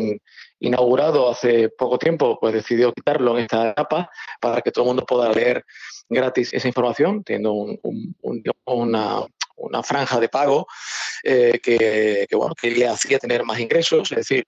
inaugurado 0.59 1.31
hace 1.31 1.69
poco 1.71 1.99
tiempo, 1.99 2.39
pues 2.41 2.55
decidió 2.55 2.93
quitarlo 2.93 3.39
en 3.39 3.45
esta 3.45 3.71
etapa 3.71 4.11
para 4.41 4.61
que 4.61 4.71
todo 4.71 4.85
el 4.85 4.89
mundo 4.89 5.07
pueda 5.07 5.33
leer 5.33 5.65
gratis 6.09 6.53
esa 6.53 6.69
información, 6.69 7.23
teniendo 7.23 7.53
una, 8.65 9.27
una 9.57 9.83
franja 9.83 10.19
de 10.19 10.29
pago 10.29 10.67
eh, 11.23 11.61
que, 11.63 12.27
bueno, 12.33 12.55
que 12.55 12.71
le 12.71 12.89
hacía 12.89 13.19
tener 13.19 13.45
más 13.45 13.61
ingresos, 13.61 14.11
es 14.13 14.19
decir, 14.19 14.45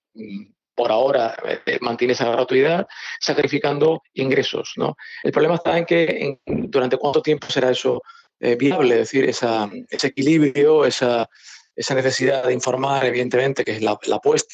por 0.82 0.90
ahora 0.90 1.36
eh, 1.64 1.78
mantiene 1.80 2.14
esa 2.14 2.28
gratuidad, 2.28 2.88
sacrificando 3.20 4.02
ingresos. 4.14 4.72
¿no? 4.76 4.96
El 5.22 5.30
problema 5.30 5.54
está 5.54 5.78
en 5.78 5.84
que 5.86 6.40
durante 6.44 6.96
cuánto 6.96 7.22
tiempo 7.22 7.46
será 7.48 7.70
eso 7.70 8.02
eh, 8.40 8.56
viable, 8.56 8.94
es 8.94 9.00
decir, 9.02 9.24
esa, 9.28 9.70
ese 9.88 10.08
equilibrio, 10.08 10.84
esa, 10.84 11.30
esa, 11.76 11.94
necesidad 11.94 12.44
de 12.48 12.52
informar, 12.52 13.04
evidentemente, 13.06 13.64
que 13.64 13.76
es 13.76 13.80
la, 13.82 13.96
la 14.06 14.16
apuesta 14.16 14.52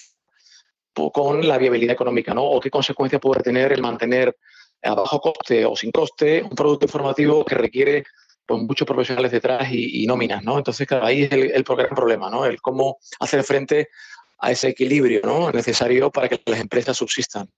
con 1.14 1.48
la 1.48 1.56
viabilidad 1.56 1.94
económica, 1.94 2.34
¿no? 2.34 2.44
O 2.44 2.60
qué 2.60 2.70
consecuencias 2.70 3.22
puede 3.22 3.40
tener 3.40 3.72
el 3.72 3.80
mantener 3.80 4.36
a 4.82 4.94
bajo 4.94 5.20
coste 5.20 5.64
o 5.64 5.74
sin 5.76 5.92
coste 5.92 6.42
un 6.42 6.50
producto 6.50 6.84
informativo 6.84 7.42
que 7.42 7.54
requiere 7.54 8.04
pues, 8.44 8.60
muchos 8.60 8.86
profesionales 8.86 9.30
detrás 9.30 9.68
y, 9.70 10.06
nóminas, 10.06 10.42
¿no? 10.42 10.58
Entonces, 10.58 10.86
claro, 10.86 11.06
ahí 11.06 11.22
es 11.22 11.32
el, 11.32 11.52
el 11.52 11.62
gran 11.62 11.94
problema, 11.94 12.28
¿no? 12.28 12.44
El 12.44 12.60
cómo 12.60 12.98
hacer 13.18 13.42
frente 13.44 13.88
a 14.38 14.52
ese 14.52 14.68
equilibrio 14.68 15.20
¿no? 15.24 15.50
necesario 15.50 16.10
para 16.10 16.28
que 16.28 16.40
las 16.46 16.60
empresas 16.60 16.96
subsistan. 16.96 17.48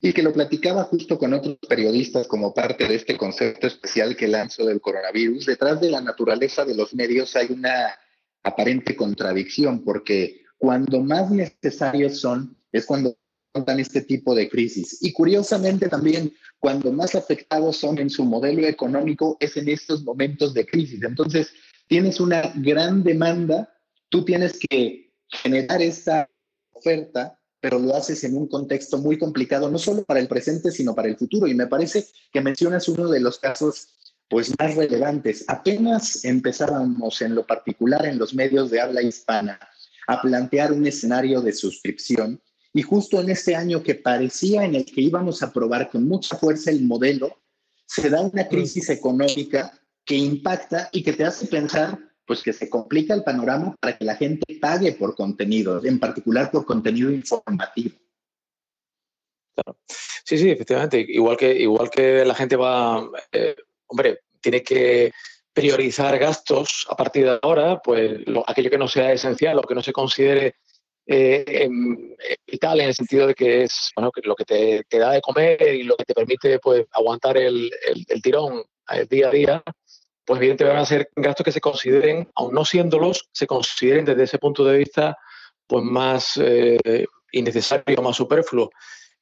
Y 0.00 0.12
que 0.12 0.22
lo 0.22 0.32
platicaba 0.32 0.84
justo 0.84 1.18
con 1.18 1.34
otros 1.34 1.58
periodistas 1.68 2.28
como 2.28 2.54
parte 2.54 2.86
de 2.86 2.94
este 2.94 3.16
concepto 3.16 3.66
especial 3.66 4.16
que 4.16 4.28
lanzó 4.28 4.64
del 4.64 4.80
coronavirus. 4.80 5.46
Detrás 5.46 5.80
de 5.80 5.90
la 5.90 6.00
naturaleza 6.00 6.64
de 6.64 6.76
los 6.76 6.94
medios 6.94 7.34
hay 7.34 7.48
una 7.50 7.98
aparente 8.44 8.94
contradicción, 8.94 9.82
porque 9.84 10.42
cuando 10.56 11.00
más 11.00 11.30
necesarios 11.30 12.20
son 12.20 12.56
es 12.70 12.86
cuando 12.86 13.16
dan 13.54 13.80
este 13.80 14.02
tipo 14.02 14.34
de 14.34 14.48
crisis. 14.48 14.98
Y 15.00 15.12
curiosamente 15.12 15.88
también, 15.88 16.32
cuando 16.58 16.92
más 16.92 17.14
afectados 17.14 17.76
son 17.76 17.98
en 17.98 18.10
su 18.10 18.24
modelo 18.24 18.66
económico 18.66 19.36
es 19.40 19.56
en 19.56 19.68
estos 19.68 20.02
momentos 20.04 20.54
de 20.54 20.66
crisis. 20.66 21.02
Entonces, 21.02 21.52
tienes 21.86 22.20
una 22.20 22.52
gran 22.56 23.02
demanda, 23.02 23.72
tú 24.08 24.24
tienes 24.24 24.58
que 24.68 25.07
generar 25.28 25.82
esta 25.82 26.28
oferta 26.72 27.38
pero 27.60 27.78
lo 27.78 27.94
haces 27.94 28.22
en 28.24 28.36
un 28.36 28.46
contexto 28.46 28.98
muy 28.98 29.18
complicado, 29.18 29.70
no 29.70 29.78
solo 29.78 30.04
para 30.04 30.20
el 30.20 30.28
presente, 30.28 30.70
sino 30.70 30.94
para 30.94 31.08
el 31.08 31.16
futuro. 31.16 31.46
Y 31.46 31.54
me 31.54 31.66
parece 31.66 32.06
que 32.32 32.40
mencionas 32.40 32.88
uno 32.88 33.08
de 33.08 33.20
los 33.20 33.38
casos 33.38 33.88
pues 34.28 34.52
más 34.58 34.74
relevantes. 34.74 35.44
Apenas 35.48 36.24
empezábamos 36.24 37.20
en 37.22 37.34
lo 37.34 37.46
particular 37.46 38.04
en 38.06 38.18
los 38.18 38.34
medios 38.34 38.70
de 38.70 38.80
habla 38.80 39.02
hispana 39.02 39.58
a 40.06 40.20
plantear 40.20 40.72
un 40.72 40.86
escenario 40.86 41.40
de 41.40 41.52
suscripción 41.52 42.40
y 42.72 42.82
justo 42.82 43.20
en 43.20 43.30
este 43.30 43.56
año 43.56 43.82
que 43.82 43.94
parecía 43.94 44.64
en 44.64 44.74
el 44.74 44.84
que 44.84 45.00
íbamos 45.00 45.42
a 45.42 45.52
probar 45.52 45.90
con 45.90 46.06
mucha 46.06 46.36
fuerza 46.36 46.70
el 46.70 46.82
modelo, 46.82 47.40
se 47.86 48.10
da 48.10 48.20
una 48.20 48.46
crisis 48.46 48.90
económica 48.90 49.72
que 50.04 50.16
impacta 50.16 50.88
y 50.92 51.02
que 51.02 51.14
te 51.14 51.24
hace 51.24 51.46
pensar 51.46 51.98
pues 52.28 52.42
que 52.42 52.52
se 52.52 52.68
complica 52.68 53.14
el 53.14 53.24
panorama 53.24 53.74
para 53.80 53.96
que 53.96 54.04
la 54.04 54.14
gente 54.14 54.58
pague 54.60 54.92
por 54.92 55.16
contenido, 55.16 55.82
en 55.84 55.98
particular 55.98 56.50
por 56.50 56.66
contenido 56.66 57.10
informativo. 57.10 57.96
Sí, 60.24 60.36
sí, 60.36 60.50
efectivamente. 60.50 61.04
Igual 61.08 61.38
que, 61.38 61.52
igual 61.54 61.90
que 61.90 62.24
la 62.24 62.34
gente 62.34 62.54
va, 62.54 63.08
eh, 63.32 63.56
hombre, 63.86 64.20
tiene 64.40 64.62
que 64.62 65.10
priorizar 65.52 66.18
gastos 66.18 66.86
a 66.90 66.94
partir 66.94 67.24
de 67.24 67.38
ahora, 67.42 67.80
pues 67.82 68.20
aquello 68.46 68.70
que 68.70 68.78
no 68.78 68.86
sea 68.86 69.12
esencial 69.12 69.58
o 69.58 69.62
que 69.62 69.74
no 69.74 69.82
se 69.82 69.92
considere 69.92 70.56
eh, 71.06 71.68
vital 72.46 72.80
en 72.80 72.88
el 72.88 72.94
sentido 72.94 73.26
de 73.26 73.34
que 73.34 73.62
es 73.62 73.90
bueno, 73.96 74.12
que 74.12 74.20
lo 74.22 74.36
que 74.36 74.44
te, 74.44 74.98
da 74.98 75.12
de 75.12 75.22
comer 75.22 75.60
y 75.74 75.82
lo 75.82 75.96
que 75.96 76.04
te 76.04 76.14
permite 76.14 76.58
pues, 76.58 76.84
aguantar 76.92 77.38
el, 77.38 77.70
el, 78.06 78.22
tirón 78.22 78.62
el 78.90 79.00
eh, 79.00 79.06
día 79.08 79.28
a 79.28 79.30
día, 79.30 79.62
pues 80.28 80.40
evidentemente 80.40 80.74
van 80.74 80.82
a 80.82 80.86
ser 80.86 81.10
gastos 81.16 81.42
que 81.42 81.52
se 81.52 81.60
consideren, 81.62 82.30
aun 82.34 82.52
no 82.52 82.62
siéndolos, 82.62 83.30
se 83.32 83.46
consideren 83.46 84.04
desde 84.04 84.24
ese 84.24 84.38
punto 84.38 84.62
de 84.62 84.76
vista 84.76 85.16
pues 85.66 85.82
más 85.82 86.36
eh, 86.36 87.06
innecesario, 87.32 88.02
más 88.02 88.16
superfluo. 88.16 88.68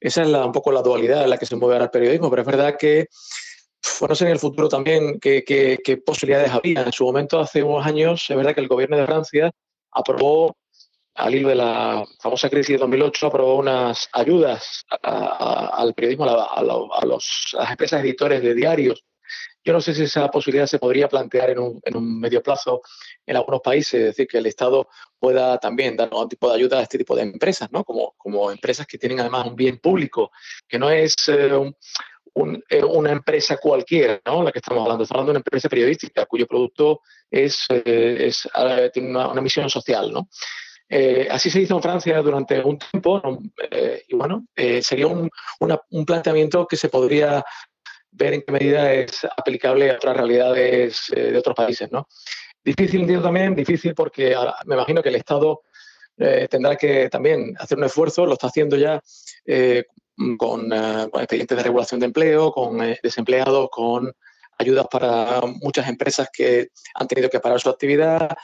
Esa 0.01 0.23
es 0.23 0.27
la, 0.27 0.45
un 0.45 0.51
poco 0.51 0.69
la 0.69 0.81
dualidad 0.81 1.23
en 1.23 1.29
la 1.29 1.37
que 1.37 1.45
se 1.45 1.55
mueve 1.55 1.75
ahora 1.75 1.85
el 1.85 1.91
periodismo, 1.91 2.29
pero 2.29 2.41
es 2.41 2.45
verdad 2.45 2.75
que, 2.77 3.07
bueno, 4.01 4.11
no 4.11 4.15
sé 4.17 4.25
en 4.25 4.31
el 4.31 4.39
futuro 4.39 4.67
también 4.67 5.17
qué, 5.21 5.45
qué, 5.45 5.97
posibilidades 6.05 6.51
había. 6.51 6.81
En 6.81 6.91
su 6.91 7.05
momento, 7.05 7.39
hace 7.39 7.63
unos 7.63 7.85
años, 7.85 8.25
es 8.27 8.35
verdad 8.35 8.53
que 8.53 8.59
el 8.59 8.67
gobierno 8.67 8.97
de 8.97 9.05
Francia 9.05 9.51
aprobó, 9.91 10.57
al 11.15 11.33
hilo 11.33 11.47
de 11.47 11.55
la 11.55 12.05
famosa 12.19 12.49
crisis 12.49 12.73
de 12.73 12.79
2008, 12.79 13.27
aprobó 13.27 13.55
unas 13.55 14.09
ayudas 14.11 14.83
al 15.01 15.93
periodismo, 15.93 16.25
a, 16.25 16.61
los, 16.61 16.89
a 16.99 17.05
las 17.05 17.71
empresas 17.71 18.01
editores 18.01 18.41
de 18.41 18.53
diarios 18.53 19.05
yo 19.67 19.73
no 19.73 19.81
sé 19.81 19.93
si 19.93 20.03
esa 20.03 20.31
posibilidad 20.31 20.65
se 20.65 20.79
podría 20.79 21.09
plantear 21.09 21.49
en 21.49 21.59
un, 21.59 22.19
medio 22.21 22.41
plazo 22.41 22.81
en 23.25 23.35
algunos 23.35 23.59
países, 23.59 23.95
es 23.95 24.05
decir, 24.05 24.25
que 24.25 24.37
el 24.37 24.45
Estado 24.45 24.87
pueda 25.19 25.57
también 25.57 25.97
dar 25.97 26.07
algún 26.09 26.29
tipo 26.29 26.47
de 26.47 26.55
ayuda 26.55 26.79
a 26.79 26.83
este 26.83 26.97
tipo 26.97 27.13
de 27.17 27.23
empresas, 27.23 27.69
¿no? 27.69 27.83
Como, 27.83 28.13
como 28.15 28.49
empresas 28.49 28.87
que 28.87 28.97
tienen 28.97 29.19
además 29.19 29.45
un 29.45 29.57
bien 29.57 29.79
público, 29.79 30.31
que 30.69 30.79
no 30.79 30.89
es 30.89 31.15
eh, 31.27 31.51
eh, 32.69 32.83
una 32.85 33.11
empresa 33.11 33.57
cualquiera, 33.57 34.21
¿no? 34.25 34.41
La 34.41 34.53
que 34.53 34.59
estamos 34.59 34.83
hablando, 34.83 35.03
estamos 35.03 35.19
hablando 35.19 35.33
de 35.33 35.39
una 35.39 35.43
empresa 35.45 35.67
periodística 35.67 36.25
cuyo 36.27 36.47
producto 36.47 37.01
es, 37.29 37.65
eh, 37.69 38.31
tiene 38.93 39.09
una, 39.09 39.41
misión 39.41 39.69
social, 39.69 40.13
¿no? 40.13 40.29
así 41.29 41.49
se 41.49 41.59
hizo 41.59 41.75
en 41.75 41.81
Francia 41.81 42.21
durante 42.21 42.63
un 42.63 42.79
tiempo 42.79 43.21
y 44.07 44.15
bueno, 44.15 44.45
sería 44.81 45.07
un, 45.07 45.29
un, 45.59 46.05
planteamiento 46.05 46.65
que 46.65 46.77
se 46.77 46.87
podría 46.87 47.43
ver 48.11 48.33
en 48.33 48.41
qué 48.41 48.51
medida 48.51 48.93
es 48.93 49.25
aplicable 49.35 49.91
a 49.91 49.95
otras 49.95 50.17
realidades 50.17 51.01
eh, 51.15 51.31
de 51.31 51.37
otros 51.37 51.55
países. 51.55 51.91
¿no? 51.91 52.07
Difícil, 52.63 53.01
entiendo 53.01 53.23
también, 53.23 53.55
difícil 53.55 53.93
porque 53.93 54.35
me 54.65 54.75
imagino 54.75 55.01
que 55.01 55.09
el 55.09 55.15
Estado 55.15 55.61
eh, 56.17 56.47
tendrá 56.49 56.75
que 56.75 57.09
también 57.09 57.55
hacer 57.59 57.77
un 57.77 57.83
esfuerzo, 57.83 58.25
lo 58.25 58.33
está 58.33 58.47
haciendo 58.47 58.75
ya 58.75 59.01
eh, 59.45 59.85
con, 60.37 60.71
expedientes 60.73 61.57
de 61.57 61.63
regulación 61.63 61.99
de 61.99 62.07
empleo, 62.07 62.51
con 62.51 62.79
desempleados, 63.03 63.69
con 63.69 64.11
ayudas 64.57 64.87
para 64.89 65.41
muchas 65.61 65.87
empresas 65.87 66.29
que 66.33 66.69
han 66.95 67.07
tenido 67.07 67.29
que 67.29 67.39
parar 67.39 67.59
su 67.59 67.69
actividad 67.69 68.35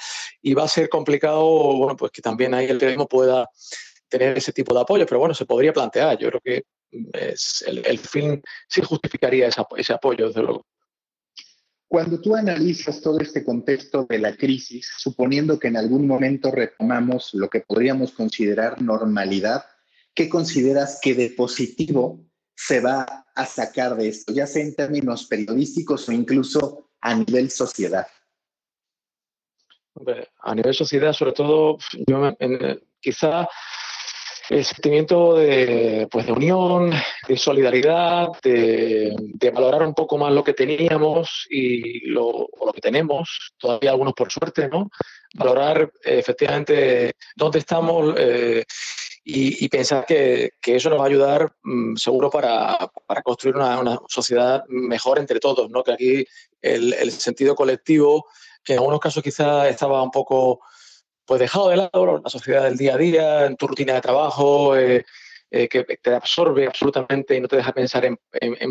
y 0.42 0.54
va 0.54 0.64
a 0.64 0.68
ser 0.68 0.88
complicado, 0.88 1.44
bueno, 1.44 1.96
pues 1.96 2.12
que 2.12 2.22
también 2.22 2.54
ahí 2.54 2.66
el 2.66 2.78
periodismo 2.78 3.08
pueda 3.08 3.50
tener 4.08 4.38
ese 4.38 4.54
tipo 4.54 4.76
de 4.76 4.82
apoyo, 4.82 5.06
pero 5.08 5.20
bueno, 5.20 5.34
se 5.34 5.46
podría 5.46 5.74
plantear. 5.74 6.18
Yo 6.20 6.30
creo 6.30 6.42
que 6.42 6.64
es 7.14 7.64
el, 7.68 7.98
fin 8.00 8.42
sí 8.68 8.82
justificaría 8.82 9.48
ese 9.48 9.94
apoyo, 9.94 10.28
desde 10.28 10.42
luego. 10.42 10.66
Cuando 11.88 12.20
tú 12.20 12.36
analizas 12.36 13.02
todo 13.02 13.20
este 13.20 13.44
contexto 13.44 14.08
de 14.10 14.18
la 14.18 14.36
crisis, 14.36 14.92
suponiendo 14.98 15.60
que 15.60 15.68
en 15.68 15.78
algún 15.78 16.08
momento 16.08 16.50
retomamos 16.50 17.36
lo 17.36 17.50
que 17.50 17.62
podríamos 17.62 18.14
considerar 18.14 18.82
normalidad, 18.82 19.64
¿qué 20.16 20.28
consideras 20.28 21.00
que 21.02 21.14
de 21.14 21.30
positivo 21.30 22.26
se 22.56 22.80
va 22.80 23.26
a 23.36 23.46
sacar 23.46 23.96
de 23.96 24.08
esto, 24.08 24.34
ya 24.34 24.48
sea 24.48 24.64
en 24.64 24.76
términos 24.76 25.28
periodísticos 25.28 26.10
o 26.10 26.12
incluso 26.12 26.90
a 27.00 27.14
nivel 27.16 27.52
sociedad? 27.52 28.08
A 30.42 30.56
nivel 30.56 30.74
sociedad, 30.74 31.14
sobre 31.14 31.34
todo, 31.34 31.78
yo 32.08 32.36
quizá 33.00 33.48
el 34.50 34.66
sentimiento 34.66 35.36
de, 35.36 36.08
pues, 36.12 36.26
de 36.26 36.32
unión, 36.32 36.92
de 37.28 37.38
solidaridad, 37.38 38.28
de, 38.42 39.16
valorar 39.54 39.84
un 39.84 39.94
poco 39.94 40.18
más 40.18 40.32
lo 40.34 40.44
que 40.44 40.54
teníamos 40.54 41.48
y 41.50 42.08
lo, 42.08 42.50
lo, 42.66 42.74
que 42.74 42.82
tenemos, 42.82 43.54
todavía 43.58 43.92
algunos 43.92 44.14
por 44.14 44.32
suerte, 44.32 44.68
¿no? 44.68 44.90
Valorar 45.36 45.92
efectivamente 46.04 47.14
dónde 47.36 47.60
estamos 47.60 48.16
eh, 48.18 48.64
y, 49.24 49.70
pensar 49.70 50.06
que, 50.06 50.52
que, 50.60 50.76
eso 50.76 50.90
nos 50.90 51.00
va 51.00 51.04
a 51.04 51.08
ayudar 51.08 51.54
mm, 51.64 51.96
seguro 51.96 52.30
para, 52.30 52.78
para 53.06 53.22
construir 53.22 53.56
una, 53.56 53.80
una, 53.80 54.00
sociedad 54.08 54.64
mejor 54.68 55.20
entre 55.20 55.40
todos, 55.40 55.70
¿no? 55.70 55.84
Que 55.84 55.94
aquí 55.94 56.26
el, 56.62 56.94
el 56.94 57.12
sentido 57.12 57.56
colectivo, 57.56 58.26
que 58.64 58.74
en 58.74 58.80
algunos 58.80 59.00
casos 59.00 59.24
quizás 59.24 59.68
estaba 59.68 60.04
un 60.04 60.12
poco 60.12 60.60
pues 61.26 61.40
dejado 61.40 61.70
de 61.70 61.78
lado 61.78 62.22
la 62.24 62.30
sociedad 62.30 62.64
del 62.64 62.78
día 62.78 62.96
a 62.96 62.98
día, 62.98 63.46
en 63.46 63.56
tu 63.56 63.68
rutina 63.68 63.94
de 63.94 64.02
trabajo, 64.02 64.76
eh, 64.78 65.06
eh, 65.52 65.68
que 65.68 65.84
te 65.84 66.14
absorbe 66.14 66.68
absolutamente 66.68 67.36
y 67.36 67.42
no 67.42 67.48
te 67.48 67.58
deja 67.58 67.72
pensar 67.72 68.06
en, 68.06 68.18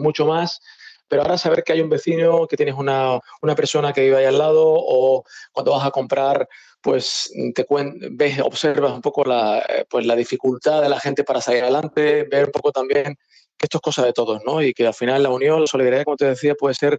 mucho 0.00 0.26
más. 0.26 0.60
Pero 1.08 1.22
ahora 1.22 1.36
saber 1.36 1.62
que 1.62 1.72
hay 1.72 1.80
un 1.80 1.90
vecino, 1.90 2.46
que 2.46 2.56
tienes 2.56 2.74
una, 2.74 3.20
persona 3.56 3.92
que 3.92 4.02
vive 4.02 4.16
ahí 4.16 4.24
al 4.24 4.38
lado, 4.38 4.64
o 4.66 5.24
cuando 5.52 5.72
vas 5.72 5.86
a 5.86 5.90
comprar, 5.90 6.48
pues 6.80 7.30
te 7.54 7.66
ves, 8.10 8.40
observas 8.40 8.92
un 8.92 9.02
poco 9.02 9.24
la, 9.24 9.58
eh, 9.60 9.84
pues, 9.88 10.06
la 10.06 10.16
dificultad 10.16 10.82
de 10.82 10.88
la 10.88 11.00
gente 11.00 11.24
para 11.24 11.40
salir 11.40 11.62
adelante, 11.62 12.24
ver 12.24 12.46
un 12.46 12.52
poco 12.52 12.72
también 12.72 13.16
que 13.58 13.66
esto 13.66 13.78
es 13.78 13.82
cosa 13.82 14.04
de 14.04 14.12
todos, 14.12 14.42
¿no? 14.44 14.62
Y 14.62 14.72
que 14.72 14.86
al 14.86 14.94
final 14.94 15.22
la 15.22 15.30
unión, 15.30 15.60
la 15.60 15.66
solidaridad, 15.66 16.04
como 16.04 16.16
te 16.16 16.26
decía, 16.26 16.54
puede 16.54 16.74
ser 16.74 16.98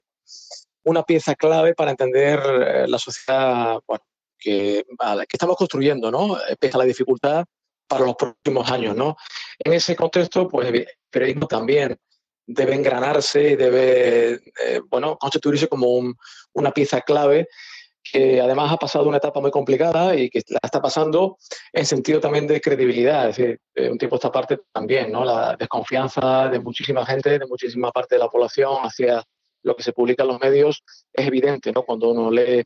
una 0.84 1.04
pieza 1.04 1.36
clave 1.36 1.74
para 1.74 1.92
entender 1.92 2.88
la 2.88 3.00
sociedad, 3.00 3.80
que, 4.44 4.84
estamos 5.32 5.56
construyendo, 5.56 6.12
¿no? 6.12 6.38
Eh, 6.38 6.56
pese 6.60 6.76
a 6.76 6.80
la 6.80 6.86
dificultad 6.86 7.46
para 7.88 8.06
los 8.06 8.16
próximos 8.16 8.70
años, 8.72 8.96
¿no? 8.96 9.16
En 9.60 9.74
ese 9.74 9.96
contexto, 9.96 10.48
pues 10.48 10.68
el 10.68 10.88
periodismo 11.10 11.48
también 11.48 11.98
debe 12.46 12.76
engranarse 12.76 13.52
y 13.52 13.56
debe, 13.56 14.34
eh, 14.34 14.82
bueno, 14.90 15.18
constituirse 15.18 15.68
como 15.68 16.14
una 16.54 16.72
pieza 16.72 17.02
clave 17.02 17.48
que 18.04 18.42
además 18.42 18.72
ha 18.72 18.78
pasado 18.78 19.08
una 19.08 19.18
etapa 19.18 19.40
muy 19.40 19.50
complicada 19.50 20.14
y 20.16 20.30
que 20.30 20.42
la 20.50 20.60
está 20.62 20.82
pasando 20.82 21.38
en 21.72 21.86
sentido 21.86 22.20
también 22.20 22.48
de 22.48 22.60
credibilidad. 22.60 23.30
Es 23.30 23.38
decir, 23.38 23.60
eh, 23.76 23.90
un 23.90 23.98
tiempo 23.98 24.18
esta 24.18 24.32
parte 24.32 24.60
también, 24.74 25.12
¿no? 25.12 25.24
La 25.24 25.56
desconfianza 25.58 26.50
de 26.50 26.60
muchísima 26.60 27.06
gente, 27.06 27.40
de 27.40 27.48
muchísima 27.48 27.92
parte 27.92 28.16
de 28.16 28.20
la 28.20 28.28
población 28.28 28.76
hacia 28.82 29.24
lo 29.64 29.76
que 29.76 29.84
se 29.84 29.94
publica 29.94 30.24
en 30.24 30.30
los 30.30 30.40
medios 30.42 30.84
es 31.14 31.28
evidente, 31.28 31.72
¿no? 31.72 31.84
Cuando 31.84 32.10
uno 32.10 32.30
lee 32.30 32.64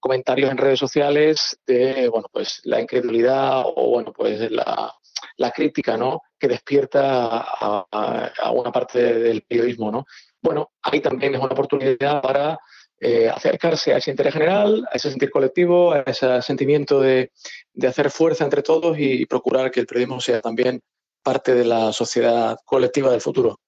comentarios 0.00 0.50
en 0.50 0.58
redes 0.58 0.78
sociales 0.78 1.58
de, 1.66 2.08
bueno, 2.08 2.28
pues 2.32 2.60
la 2.64 2.80
incredulidad 2.80 3.62
o, 3.64 3.90
bueno, 3.90 4.12
pues 4.12 4.50
la, 4.50 4.94
la 5.36 5.50
crítica, 5.50 5.96
¿no? 5.96 6.22
Que 6.38 6.48
despierta 6.48 7.38
a, 7.40 7.86
a, 7.90 8.50
una 8.50 8.70
parte 8.72 9.02
del 9.14 9.42
periodismo, 9.42 9.90
¿no? 9.90 10.04
Bueno, 10.40 10.72
ahí 10.82 11.00
también 11.00 11.34
es 11.34 11.40
una 11.40 11.52
oportunidad 11.52 12.22
para 12.22 12.58
eh, 13.00 13.28
acercarse 13.28 13.92
a 13.92 13.98
ese 13.98 14.10
interés 14.10 14.32
general, 14.32 14.86
a 14.90 14.96
ese 14.96 15.10
sentir 15.10 15.30
colectivo, 15.30 15.92
a 15.92 16.00
ese 16.00 16.42
sentimiento 16.42 17.00
de, 17.00 17.32
de 17.72 17.86
hacer 17.86 18.10
fuerza 18.10 18.44
entre 18.44 18.62
todos 18.62 18.96
y 18.98 19.26
procurar 19.26 19.70
que 19.70 19.80
el 19.80 19.86
periodismo 19.86 20.20
sea 20.20 20.40
también 20.40 20.80
parte 21.22 21.54
de 21.54 21.64
la 21.64 21.92
sociedad 21.92 22.56
colectiva 22.64 23.10
del 23.10 23.20
futuro. 23.20 23.60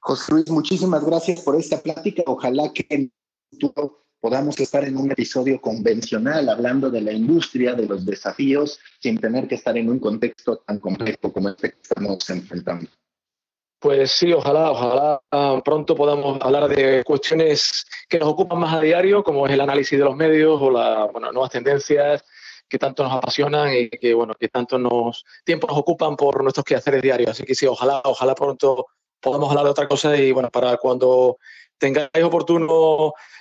José 0.00 0.32
Luis, 0.32 0.50
muchísimas 0.50 1.04
gracias 1.04 1.42
por 1.42 1.56
esta 1.56 1.80
plática. 1.80 2.22
Ojalá 2.26 2.72
que 2.72 2.86
en 2.88 3.12
futuro 3.50 3.98
podamos 4.20 4.58
estar 4.60 4.84
en 4.84 4.96
un 4.96 5.10
episodio 5.10 5.60
convencional 5.60 6.48
hablando 6.48 6.90
de 6.90 7.00
la 7.00 7.12
industria, 7.12 7.74
de 7.74 7.86
los 7.86 8.04
desafíos, 8.04 8.78
sin 9.00 9.18
tener 9.18 9.48
que 9.48 9.54
estar 9.54 9.76
en 9.76 9.88
un 9.88 9.98
contexto 9.98 10.58
tan 10.58 10.78
complejo 10.78 11.32
como 11.32 11.48
este 11.48 11.70
que 11.70 11.78
estamos 11.82 12.28
enfrentando. 12.30 12.88
Pues 13.80 14.12
sí, 14.12 14.30
ojalá, 14.30 14.70
ojalá 14.70 15.20
ah, 15.30 15.58
pronto 15.64 15.94
podamos 15.94 16.38
hablar 16.42 16.68
de 16.68 17.02
cuestiones 17.02 17.86
que 18.10 18.18
nos 18.18 18.28
ocupan 18.28 18.58
más 18.58 18.74
a 18.74 18.80
diario, 18.80 19.24
como 19.24 19.46
es 19.46 19.54
el 19.54 19.60
análisis 19.62 19.98
de 19.98 20.04
los 20.04 20.14
medios 20.14 20.60
o 20.60 20.70
las 20.70 21.10
nuevas 21.32 21.50
tendencias 21.50 22.22
que 22.68 22.78
tanto 22.78 23.02
nos 23.02 23.12
apasionan 23.14 23.74
y 23.74 23.88
que, 23.88 24.12
bueno, 24.12 24.34
que 24.38 24.48
tanto 24.48 24.78
nos, 24.78 25.24
tiempo 25.44 25.66
nos 25.66 25.78
ocupan 25.78 26.14
por 26.14 26.42
nuestros 26.42 26.64
quehaceres 26.64 27.00
diarios. 27.00 27.30
Así 27.30 27.44
que 27.44 27.54
sí, 27.54 27.66
ojalá, 27.66 28.02
ojalá 28.04 28.34
pronto 28.34 28.86
podamos 29.18 29.48
hablar 29.48 29.64
de 29.64 29.70
otra 29.70 29.88
cosa 29.88 30.16
y 30.16 30.30
bueno, 30.30 30.50
para 30.50 30.76
cuando 30.76 31.38
tengáis 31.78 32.22
oportuno 32.22 33.14